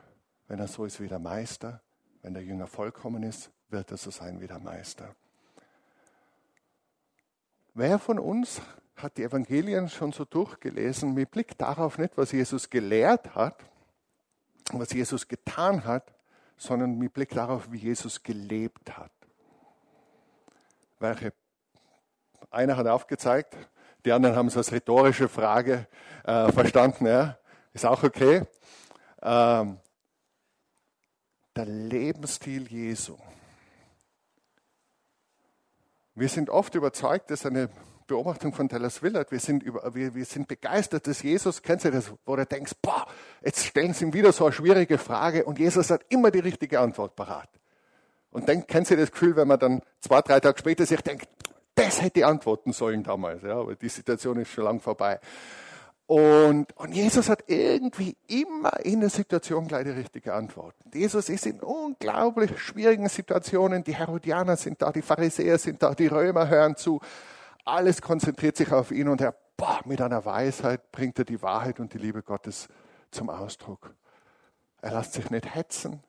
[0.47, 1.81] wenn er so ist wie der Meister.
[2.21, 5.15] Wenn der Jünger vollkommen ist, wird er so sein wie der Meister.
[7.73, 8.61] Wer von uns
[8.95, 13.63] hat die Evangelien schon so durchgelesen mit Blick darauf nicht, was Jesus gelehrt hat,
[14.71, 16.13] was Jesus getan hat,
[16.57, 19.11] sondern mit Blick darauf, wie Jesus gelebt hat?
[20.99, 21.33] Welche
[22.49, 23.55] einer hat aufgezeigt,
[24.05, 25.87] die anderen haben es als rhetorische Frage
[26.23, 27.05] äh, verstanden.
[27.05, 27.37] Ja?
[27.73, 28.43] Ist auch okay.
[29.21, 29.77] Ähm,
[31.55, 33.17] der Lebensstil Jesu.
[36.19, 37.69] Wir sind oft überzeugt, das ist eine
[38.07, 41.91] Beobachtung von Dallas Willard, wir sind, über, wir, wir sind begeistert, dass Jesus, kennst du
[41.91, 43.05] das, wo du denkst, boah,
[43.45, 46.79] jetzt stellen sie ihm wieder so eine schwierige Frage und Jesus hat immer die richtige
[46.79, 47.49] Antwort parat.
[48.31, 51.27] Und dann kennst du das Gefühl, wenn man dann zwei, drei Tage später sich denkt,
[51.75, 55.19] das hätte ich antworten sollen damals, ja, aber die Situation ist schon lang vorbei.
[56.07, 60.73] Und, und Jesus hat irgendwie immer in der Situation gleich die richtige Antwort.
[60.93, 63.83] Jesus ist in unglaublich schwierigen Situationen.
[63.83, 67.01] Die Herodianer sind da, die Pharisäer sind da, die Römer hören zu.
[67.65, 71.81] Alles konzentriert sich auf ihn und er, boah, mit einer Weisheit bringt er die Wahrheit
[71.81, 72.69] und die Liebe Gottes
[73.11, 73.93] zum Ausdruck.
[74.81, 76.01] Er lässt sich nicht hetzen.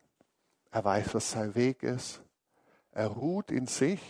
[0.71, 2.21] Er weiß, was sein Weg ist.
[2.93, 4.01] Er ruht in sich,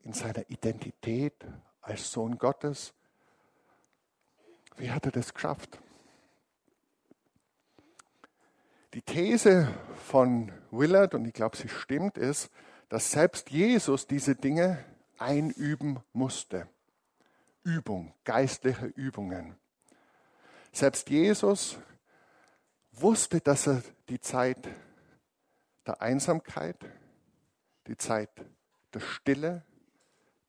[0.00, 1.34] in seiner Identität
[1.80, 2.92] als Sohn Gottes.
[4.76, 5.78] Wie hat er das geschafft?
[8.92, 9.72] Die These
[10.06, 12.50] von Willard, und ich glaube, sie stimmt, ist,
[12.88, 14.84] dass selbst Jesus diese Dinge
[15.18, 16.68] einüben musste.
[17.62, 19.56] Übung, geistliche Übungen.
[20.72, 21.78] Selbst Jesus
[22.92, 24.68] wusste, dass er die Zeit
[25.86, 26.76] der Einsamkeit,
[27.86, 28.30] die Zeit
[28.92, 29.64] der Stille,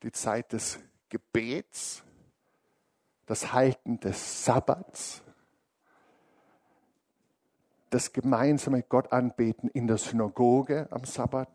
[0.03, 2.03] die Zeit des Gebets,
[3.27, 5.21] das Halten des Sabbats,
[7.89, 11.49] das gemeinsame Gott anbeten in der Synagoge am Sabbat,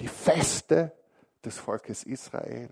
[0.00, 0.92] die Feste
[1.44, 2.70] des Volkes Israel,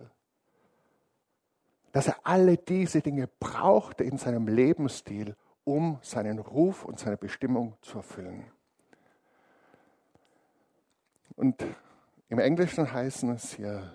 [1.92, 5.34] dass er alle diese Dinge brauchte in seinem Lebensstil,
[5.64, 8.44] um seinen Ruf und seine Bestimmung zu erfüllen.
[11.34, 11.64] Und
[12.28, 13.90] im Englischen heißen es hier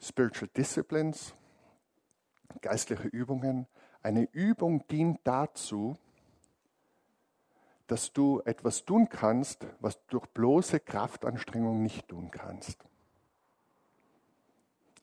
[0.00, 1.34] Spiritual Disciplines,
[2.60, 3.66] geistliche Übungen.
[4.02, 5.96] Eine Übung dient dazu,
[7.86, 12.84] dass du etwas tun kannst, was du durch bloße Kraftanstrengung nicht tun kannst.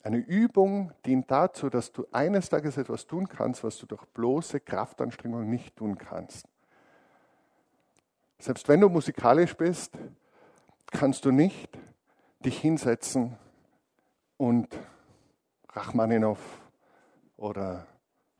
[0.03, 4.61] Eine Übung dient dazu, dass du eines Tages etwas tun kannst, was du durch bloße
[4.61, 6.47] Kraftanstrengung nicht tun kannst.
[8.39, 9.97] Selbst wenn du musikalisch bist,
[10.91, 11.77] kannst du nicht
[12.39, 13.35] dich hinsetzen
[14.37, 14.79] und
[15.73, 16.39] Rachmaninow
[17.37, 17.87] oder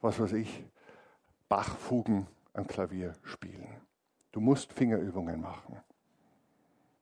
[0.02, 0.66] was weiß ich,
[1.48, 3.70] Bachfugen am Klavier spielen.
[4.32, 5.82] Du musst Fingerübungen machen.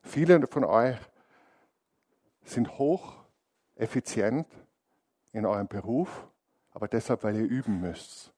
[0.04, 0.98] Viele von euch
[2.44, 3.16] sind hoch
[3.76, 4.48] effizient
[5.32, 6.28] in eurem Beruf,
[6.72, 8.32] aber deshalb, weil ihr üben müsst.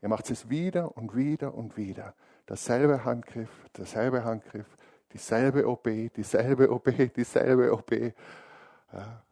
[0.00, 2.14] Ihr macht es wieder und wieder und wieder.
[2.48, 4.76] Derselbe Handgriff, derselbe Handgriff,
[5.12, 6.84] dieselbe OP, dieselbe OP,
[7.16, 8.14] dieselbe.
[8.92, 9.22] Ja,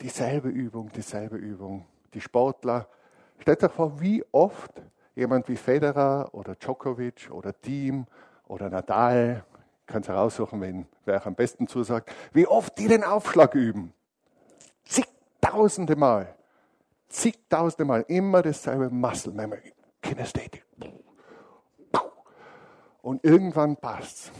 [0.00, 1.86] dieselbe Übung, dieselbe Übung.
[2.16, 2.88] Die Sportler,
[3.40, 4.72] stellt euch vor, wie oft
[5.14, 8.06] jemand wie Federer oder Djokovic oder Team
[8.48, 9.44] oder Nadal,
[9.84, 13.92] könnt heraussuchen, wen, wer am besten zusagt, wie oft die den Aufschlag üben.
[14.86, 16.34] Zigtausende Mal,
[17.10, 20.64] zigtausende Mal, immer dasselbe Muscle Memory, Kinesthetik.
[23.02, 24.32] Und irgendwann passt's.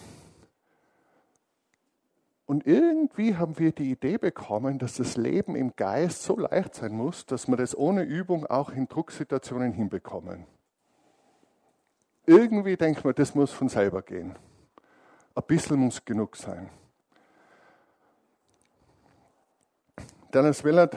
[2.47, 6.93] Und irgendwie haben wir die Idee bekommen, dass das Leben im Geist so leicht sein
[6.93, 10.47] muss, dass wir das ohne Übung auch in Drucksituationen hinbekommen.
[12.25, 14.37] Irgendwie denkt man, das muss von selber gehen.
[15.35, 16.71] Ein bisschen muss genug sein.
[20.33, 20.97] Dennis Willard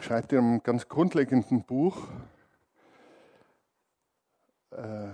[0.00, 2.08] schreibt in einem ganz grundlegenden Buch
[4.70, 5.08] äh,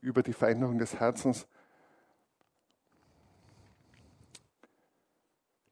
[0.00, 1.48] über die Veränderung des Herzens,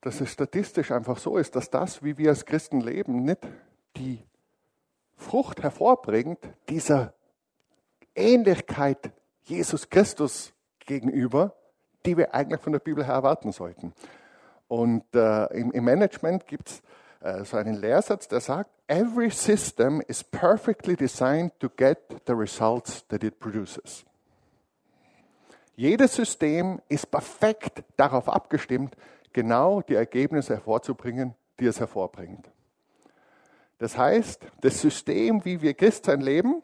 [0.00, 3.40] dass es statistisch einfach so ist, dass das, wie wir als Christen leben, nicht
[3.96, 4.22] die
[5.16, 7.14] Frucht hervorbringt, dieser
[8.14, 11.54] Ähnlichkeit Jesus Christus gegenüber,
[12.04, 13.92] die wir eigentlich von der Bibel her erwarten sollten.
[14.68, 16.82] Und äh, im, im, Management gibt es
[17.20, 23.06] äh, so einen Lehrsatz, der sagt, Every system is perfectly designed to get the results
[23.08, 24.04] that it produces.
[25.74, 28.96] Jedes System ist perfekt darauf abgestimmt,
[29.36, 32.50] genau die Ergebnisse hervorzubringen, die es hervorbringt.
[33.76, 36.62] Das heißt, das System, wie wir Christsein leben,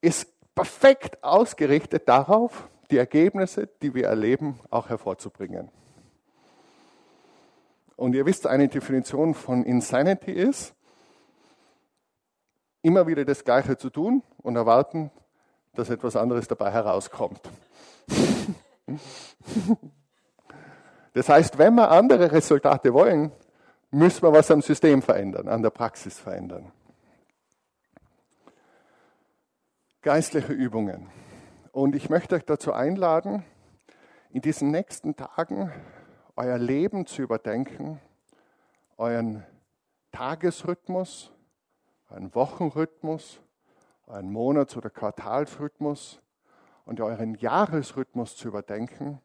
[0.00, 5.70] ist perfekt ausgerichtet darauf, die Ergebnisse, die wir erleben, auch hervorzubringen.
[7.94, 10.74] Und ihr wisst, eine Definition von Insanity ist,
[12.82, 15.12] immer wieder das Gleiche zu tun und erwarten,
[15.74, 17.40] dass etwas anderes dabei herauskommt.
[21.12, 23.32] Das heißt, wenn wir andere Resultate wollen,
[23.90, 26.72] müssen wir was am System verändern, an der Praxis verändern.
[30.00, 31.08] Geistliche Übungen.
[31.70, 33.44] Und ich möchte euch dazu einladen,
[34.30, 35.70] in diesen nächsten Tagen
[36.34, 38.00] euer Leben zu überdenken,
[38.96, 39.44] euren
[40.10, 41.30] Tagesrhythmus,
[42.08, 43.40] euren Wochenrhythmus,
[44.06, 46.22] euren Monats- oder Quartalsrhythmus
[46.86, 49.20] und euren Jahresrhythmus zu überdenken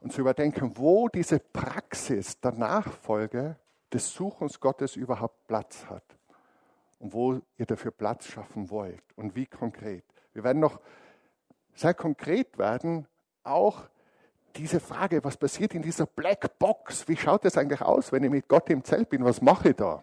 [0.00, 3.56] und zu überdenken, wo diese Praxis der Nachfolge
[3.92, 6.04] des Suchens Gottes überhaupt Platz hat
[6.98, 10.04] und wo ihr dafür Platz schaffen wollt und wie konkret.
[10.32, 10.80] Wir werden noch
[11.74, 13.06] sehr konkret werden,
[13.44, 13.88] auch
[14.56, 17.06] diese Frage, was passiert in dieser Black Box?
[17.06, 19.24] Wie schaut es eigentlich aus, wenn ich mit Gott im Zelt bin?
[19.24, 20.02] Was mache ich da?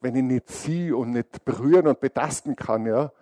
[0.00, 3.12] Wenn ich nicht sehe und nicht berühren und betasten kann, ja?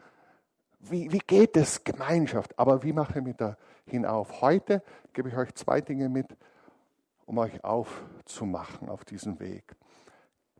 [0.80, 2.58] Wie, wie geht es Gemeinschaft?
[2.58, 3.56] Aber wie mache ich mich da
[3.86, 4.40] hinauf?
[4.40, 6.36] Heute gebe ich euch zwei Dinge mit,
[7.26, 9.74] um euch aufzumachen auf diesem Weg.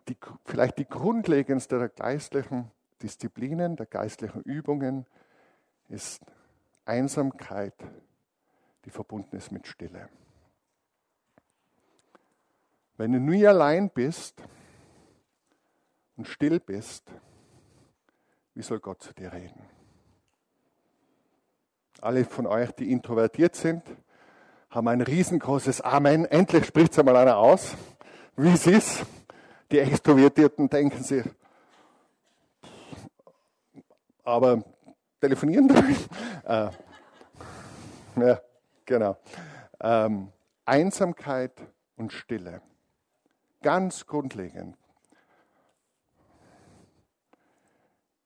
[0.09, 2.71] Die, vielleicht die grundlegendste der geistlichen
[3.03, 5.07] Disziplinen, der geistlichen Übungen
[5.89, 6.21] ist
[6.85, 7.75] Einsamkeit,
[8.85, 10.09] die verbunden ist mit Stille.
[12.97, 14.43] Wenn du nie allein bist
[16.17, 17.13] und still bist,
[18.55, 19.78] wie soll Gott zu dir reden?
[22.01, 23.83] Alle von euch, die introvertiert sind,
[24.71, 26.27] haben ein riesengroßes Amen.
[26.27, 27.75] Endlich spricht es einmal einer aus,
[28.37, 29.05] wie es ist.
[29.73, 31.25] Die Extrovertierten denken sich,
[34.25, 34.63] aber
[35.21, 35.69] telefonieren
[36.45, 36.71] äh,
[38.17, 38.41] ja,
[38.85, 39.17] genau.
[39.81, 40.29] Ähm,
[40.65, 41.53] Einsamkeit
[41.97, 42.63] und Stille.
[43.61, 44.77] Ganz grundlegend.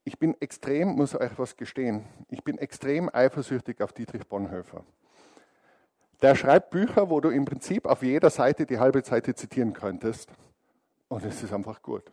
[0.05, 4.84] Ich bin extrem, muss euch was gestehen, ich bin extrem eifersüchtig auf Dietrich Bonhoeffer.
[6.22, 10.30] Der schreibt Bücher, wo du im Prinzip auf jeder Seite die halbe Seite zitieren könntest.
[11.09, 12.11] Und es ist einfach gut.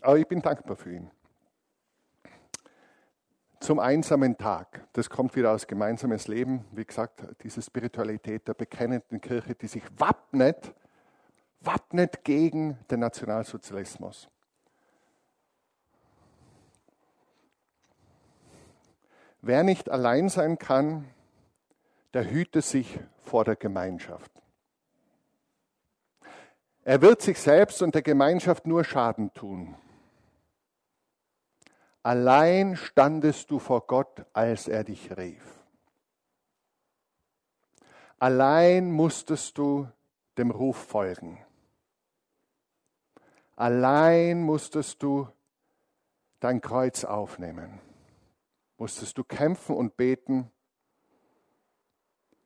[0.00, 1.10] Aber ich bin dankbar für ihn.
[3.60, 4.86] Zum einsamen Tag.
[4.92, 6.64] Das kommt wieder aus gemeinsames Leben.
[6.72, 10.74] Wie gesagt, diese Spiritualität der bekennenden Kirche, die sich wappnet,
[11.60, 14.28] wappnet gegen den Nationalsozialismus.
[19.46, 21.06] Wer nicht allein sein kann,
[22.14, 24.32] der hüte sich vor der Gemeinschaft.
[26.82, 29.74] Er wird sich selbst und der Gemeinschaft nur Schaden tun.
[32.02, 35.44] Allein standest du vor Gott, als er dich rief.
[38.18, 39.86] Allein musstest du
[40.38, 41.38] dem Ruf folgen.
[43.56, 45.28] Allein musstest du
[46.40, 47.78] dein Kreuz aufnehmen
[48.78, 50.50] musstest du kämpfen und beten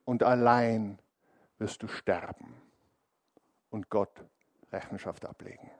[0.04, 0.98] und allein
[1.58, 2.54] wirst du sterben
[3.70, 4.24] und Gott
[4.72, 5.70] Rechenschaft ablegen.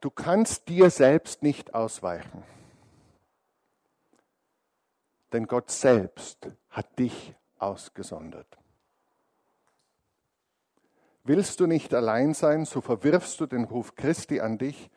[0.00, 2.42] Du kannst dir selbst nicht ausweichen,
[5.32, 8.58] denn Gott selbst hat dich ausgesondert.
[11.22, 14.90] Willst du nicht allein sein, so verwirfst du den Ruf Christi an dich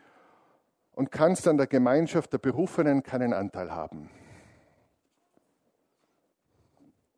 [0.97, 4.09] und kannst an der Gemeinschaft der Berufenen keinen Anteil haben.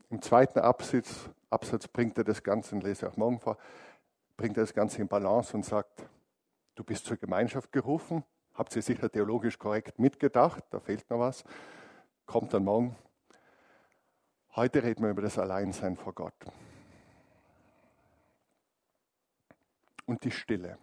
[0.09, 3.57] Im zweiten Absatz, Absatz bringt er das Ganze, und lese auch morgen vor,
[4.35, 6.03] bringt er das Ganze in Balance und sagt,
[6.75, 11.45] du bist zur Gemeinschaft gerufen, habt ihr sicher theologisch korrekt mitgedacht, da fehlt noch was,
[12.25, 12.97] kommt dann morgen.
[14.57, 16.35] Heute reden wir über das Alleinsein vor Gott.
[20.05, 20.77] Und die Stille.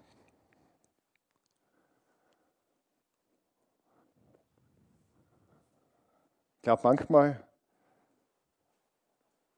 [6.67, 7.47] Glaube, manchmal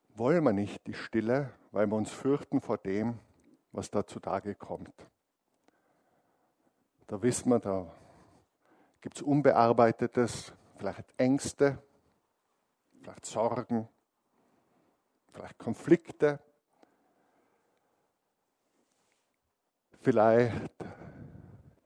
[0.08, 3.18] wollen wir nicht die Stille, weil wir uns fürchten vor dem,
[3.72, 4.92] was da zutage kommt.
[7.06, 7.90] Da wissen wir, da
[9.00, 11.82] gibt es Unbearbeitetes, vielleicht Ängste,
[13.00, 13.88] vielleicht Sorgen,
[15.32, 16.40] vielleicht Konflikte,
[20.02, 20.74] vielleicht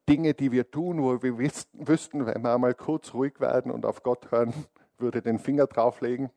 [0.08, 4.02] Dinge, die wir tun, wo wir wüssten, wenn wir einmal kurz ruhig werden und auf
[4.02, 4.52] Gott hören,
[5.02, 6.30] würde den Finger drauflegen.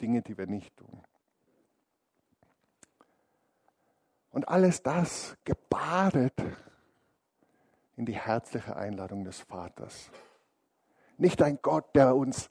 [0.00, 1.02] Dinge, die wir nicht tun.
[4.30, 6.34] Und alles das gebadet
[7.96, 10.10] in die herzliche Einladung des Vaters.
[11.18, 12.48] Nicht ein Gott, der uns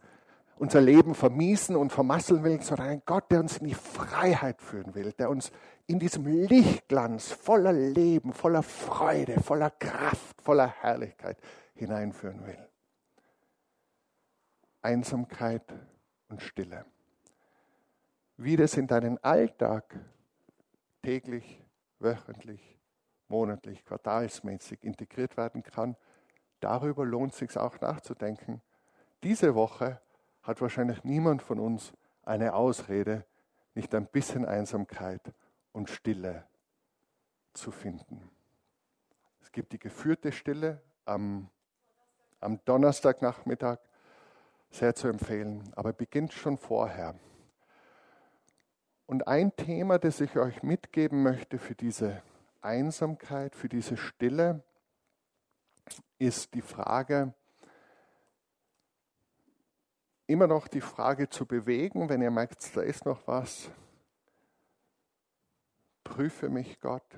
[0.57, 4.93] unser Leben vermiesen und vermasseln will, sondern ein Gott, der uns in die Freiheit führen
[4.93, 5.51] will, der uns
[5.87, 11.37] in diesem Lichtglanz voller Leben, voller Freude, voller Kraft, voller Herrlichkeit
[11.75, 12.68] hineinführen will.
[14.81, 15.63] Einsamkeit
[16.29, 16.85] und Stille.
[18.37, 19.99] Wie das in deinen Alltag
[21.01, 21.63] täglich,
[21.99, 22.79] wöchentlich,
[23.27, 25.95] monatlich, quartalsmäßig integriert werden kann,
[26.59, 28.61] darüber lohnt es sich auch nachzudenken.
[29.23, 30.01] Diese Woche
[30.43, 33.25] hat wahrscheinlich niemand von uns eine Ausrede,
[33.75, 35.33] nicht ein bisschen Einsamkeit
[35.71, 36.45] und Stille
[37.53, 38.29] zu finden.
[39.41, 41.49] Es gibt die geführte Stille am,
[42.39, 43.79] am Donnerstagnachmittag,
[44.71, 47.15] sehr zu empfehlen, aber beginnt schon vorher.
[49.05, 52.21] Und ein Thema, das ich euch mitgeben möchte für diese
[52.61, 54.63] Einsamkeit, für diese Stille,
[56.19, 57.33] ist die Frage,
[60.27, 63.71] immer noch die Frage zu bewegen, wenn ihr merkt, da ist noch was.
[66.03, 67.17] Prüfe mich, Gott,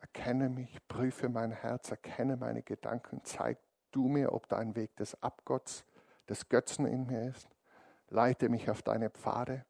[0.00, 3.58] erkenne mich, prüfe mein Herz, erkenne meine Gedanken, zeig
[3.90, 5.84] du mir, ob da ein Weg des Abgotts,
[6.28, 7.48] des Götzen in mir ist.
[8.08, 9.64] Leite mich auf deine Pfade,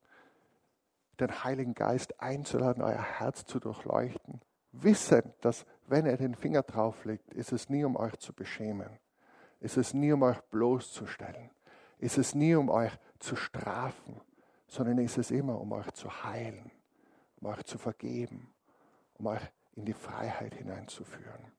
[1.20, 4.40] den Heiligen Geist einzuladen, euer Herz zu durchleuchten.
[4.72, 8.98] Wissend, dass wenn er den Finger drauf legt, ist es nie, um euch zu beschämen.
[9.61, 11.50] Ist es nie, um euch bloßzustellen
[12.03, 14.20] ist es nie, um euch zu strafen,
[14.66, 16.72] sondern ist es immer, um euch zu heilen,
[17.40, 18.53] um euch zu vergeben,
[19.14, 19.42] um euch
[19.76, 21.53] in die Freiheit hineinzuführen.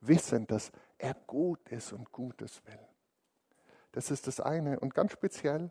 [0.00, 2.78] Wissend, dass er gut ist und Gutes will.
[3.92, 4.78] Das ist das eine.
[4.80, 5.70] Und ganz speziell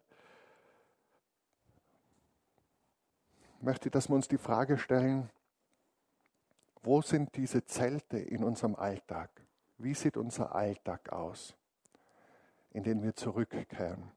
[3.61, 5.29] möchte ich, dass wir uns die Frage stellen,
[6.81, 9.29] wo sind diese Zelte in unserem Alltag?
[9.77, 11.55] Wie sieht unser Alltag aus,
[12.71, 14.11] in den wir zurückkehren?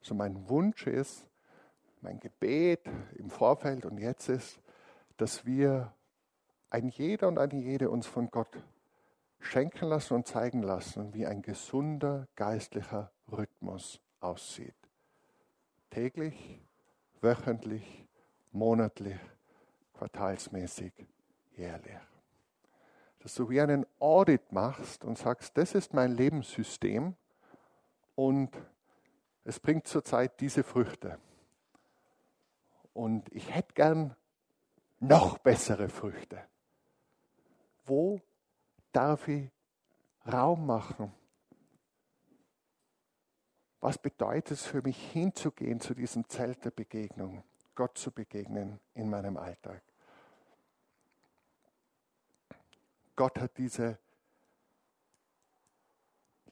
[0.00, 1.26] So mein Wunsch ist,
[2.00, 4.60] mein Gebet im Vorfeld und jetzt ist,
[5.16, 5.92] dass wir
[6.70, 8.62] ein jeder und eine jede uns von Gott
[9.40, 14.74] schenken lassen und zeigen lassen, wie ein gesunder geistlicher Rhythmus aussieht.
[15.90, 16.60] Täglich,
[17.20, 18.06] wöchentlich,
[18.52, 19.18] monatlich,
[19.94, 20.92] quartalsmäßig,
[21.56, 21.98] jährlich.
[23.20, 27.14] Dass du wie einen Audit machst und sagst, das ist mein Lebenssystem
[28.14, 28.50] und
[29.44, 31.18] es bringt zurzeit diese Früchte.
[32.92, 34.16] Und ich hätte gern
[34.98, 36.42] noch bessere Früchte.
[37.84, 38.20] Wo
[38.92, 39.50] darf ich
[40.30, 41.12] Raum machen?
[43.80, 47.42] Was bedeutet es für mich hinzugehen zu diesem Zelt der Begegnung,
[47.74, 49.82] Gott zu begegnen in meinem Alltag?
[53.16, 53.98] Gott hat diese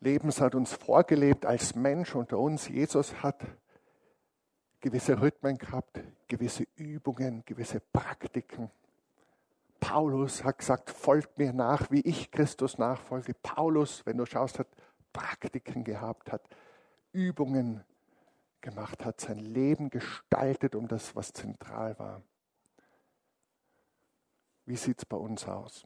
[0.00, 2.68] Lebens hat uns vorgelebt als Mensch unter uns.
[2.68, 3.44] Jesus hat
[4.80, 8.70] gewisse Rhythmen gehabt, gewisse Übungen, gewisse Praktiken.
[9.80, 13.34] Paulus hat gesagt, folgt mir nach, wie ich Christus nachfolge.
[13.34, 14.68] Paulus, wenn du schaust, hat
[15.12, 16.42] Praktiken gehabt, hat
[17.18, 17.84] Übungen
[18.60, 22.22] gemacht, hat sein Leben gestaltet um das, was zentral war.
[24.66, 25.84] Wie sieht es bei uns aus?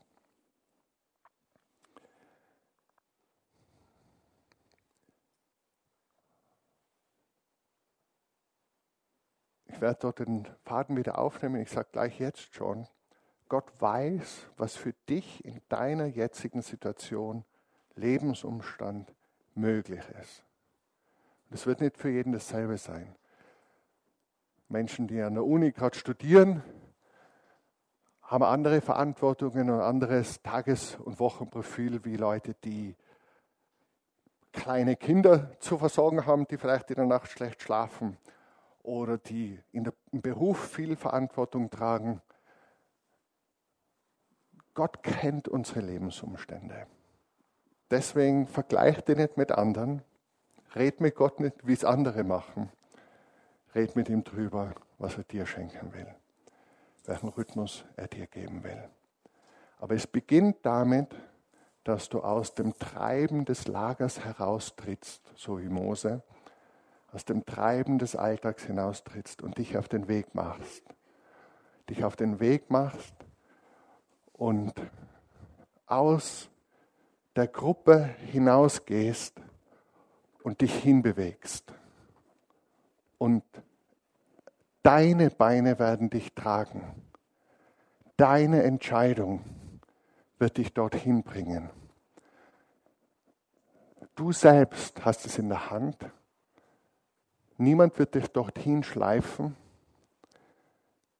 [9.67, 11.63] Ich werde dort den Faden wieder aufnehmen.
[11.63, 12.87] Ich sage gleich jetzt schon,
[13.49, 17.47] Gott weiß, was für dich in deiner jetzigen Situation,
[17.95, 19.15] Lebensumstand
[19.55, 20.45] möglich ist.
[21.53, 23.15] Das wird nicht für jeden dasselbe sein.
[24.69, 26.63] Menschen, die an der Uni gerade studieren,
[28.23, 32.97] haben andere Verantwortungen und anderes Tages- und Wochenprofil wie Leute, die
[34.53, 38.17] kleine Kinder zu versorgen haben, die vielleicht in der Nacht schlecht schlafen
[38.83, 42.23] oder die in der, im Beruf viel Verantwortung tragen.
[44.73, 46.87] Gott kennt unsere Lebensumstände.
[47.91, 50.03] Deswegen vergleicht ihn nicht mit anderen.
[50.75, 52.71] Red mit Gott nicht, wie es andere machen.
[53.75, 56.07] Red mit ihm drüber, was er dir schenken will,
[57.05, 58.89] welchen Rhythmus er dir geben will.
[59.79, 61.15] Aber es beginnt damit,
[61.85, 66.23] dass du aus dem Treiben des Lagers heraustrittst, so wie Mose,
[67.13, 70.83] aus dem Treiben des Alltags hinaustrittst und dich auf den Weg machst.
[71.91, 73.15] Dich auf den Weg machst
[74.33, 74.73] und
[75.87, 76.49] aus
[77.37, 79.41] der Gruppe hinausgehst
[80.43, 81.73] und dich hinbewegst.
[83.19, 83.45] Und
[84.83, 86.83] deine Beine werden dich tragen.
[88.17, 89.45] Deine Entscheidung
[90.39, 91.71] wird dich dorthin bringen.
[94.15, 95.97] Du selbst hast es in der Hand
[97.63, 99.57] Niemand wird dich dorthin schleifen.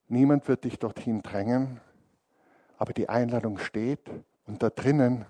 [0.09, 1.81] Niemand wird dich dorthin drängen.
[2.79, 4.11] Aber die Einladung steht
[4.47, 5.25] und da drinnen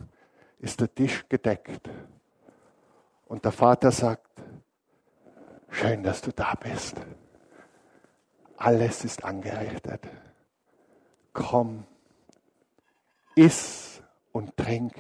[0.59, 1.91] ist der Tisch gedeckt.
[3.33, 4.43] Und der Vater sagt,
[5.71, 7.01] schön, dass du da bist.
[8.59, 10.07] Alles ist angerichtet.
[11.33, 11.87] Komm,
[13.35, 14.03] iss
[14.33, 14.93] und trink.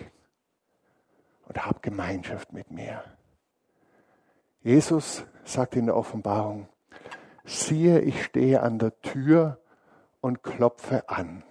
[1.47, 3.05] und hab Gemeinschaft mit mir.
[4.62, 6.70] Jesus sagt in der Offenbarung,
[7.45, 9.61] siehe, ich stehe an der Tür
[10.22, 11.45] und klopfe an.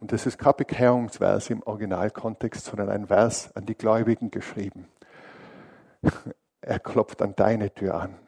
[0.00, 4.88] Und das ist kein Bekehrungsvers im Originalkontext, sondern ein Vers an die Gläubigen geschrieben.
[6.62, 8.18] Er klopft an deine Tür an.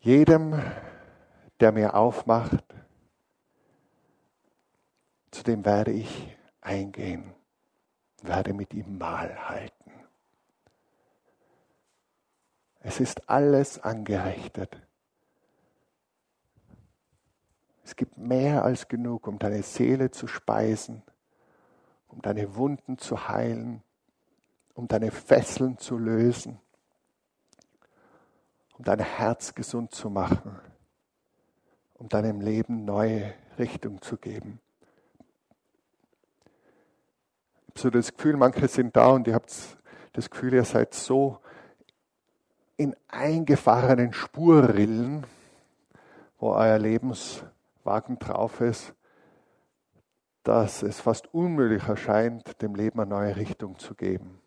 [0.00, 0.60] Jedem,
[1.60, 2.64] der mir aufmacht,
[5.30, 7.32] zu dem werde ich eingehen,
[8.22, 9.92] werde mit ihm Mahl halten.
[12.80, 14.76] Es ist alles angerichtet.
[17.84, 21.02] Es gibt mehr als genug, um deine Seele zu speisen,
[22.08, 23.82] um deine Wunden zu heilen,
[24.74, 26.58] um deine Fesseln zu lösen,
[28.78, 30.58] um dein Herz gesund zu machen,
[31.94, 34.60] um deinem Leben neue Richtung zu geben.
[37.66, 39.52] Ich habe so das Gefühl, manche sind da und ihr habt
[40.14, 41.38] das Gefühl, ihr seid so
[42.76, 45.26] in eingefahrenen Spurrillen,
[46.38, 46.78] wo euer
[47.84, 48.94] Lebenswagen drauf ist,
[50.42, 54.40] dass es fast unmöglich erscheint, dem Leben eine neue Richtung zu geben.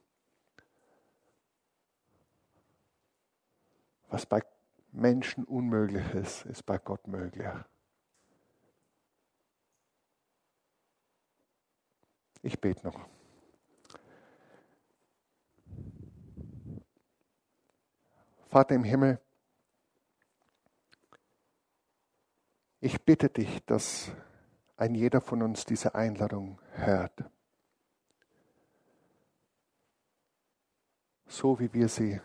[4.09, 4.41] Was bei
[4.91, 7.47] Menschen unmöglich ist, ist bei Gott möglich.
[12.41, 13.07] Ich bete noch.
[18.49, 19.19] Vater im Himmel,
[22.79, 24.11] ich bitte dich, dass
[24.75, 27.23] ein jeder von uns diese Einladung hört.
[31.25, 32.21] So wie wir sie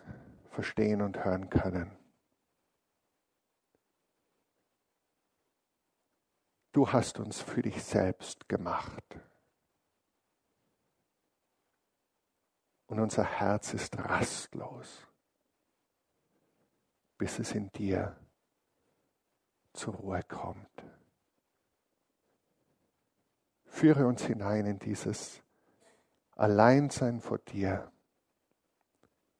[0.50, 1.96] verstehen und hören können.
[6.72, 9.18] Du hast uns für dich selbst gemacht.
[12.86, 15.06] Und unser Herz ist rastlos
[17.22, 18.16] bis es in dir
[19.72, 20.68] zur Ruhe kommt.
[23.66, 25.42] Führe uns hinein in dieses
[26.36, 27.90] Alleinsein vor dir,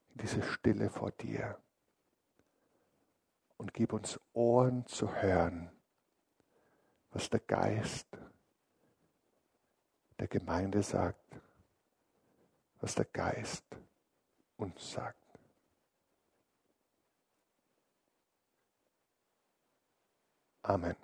[0.09, 1.57] in diese Stille vor dir
[3.57, 5.71] und gib uns Ohren zu hören,
[7.11, 8.07] was der Geist
[10.19, 11.39] der Gemeinde sagt,
[12.81, 13.65] was der Geist
[14.57, 15.22] uns sagt.
[20.65, 20.95] Amen.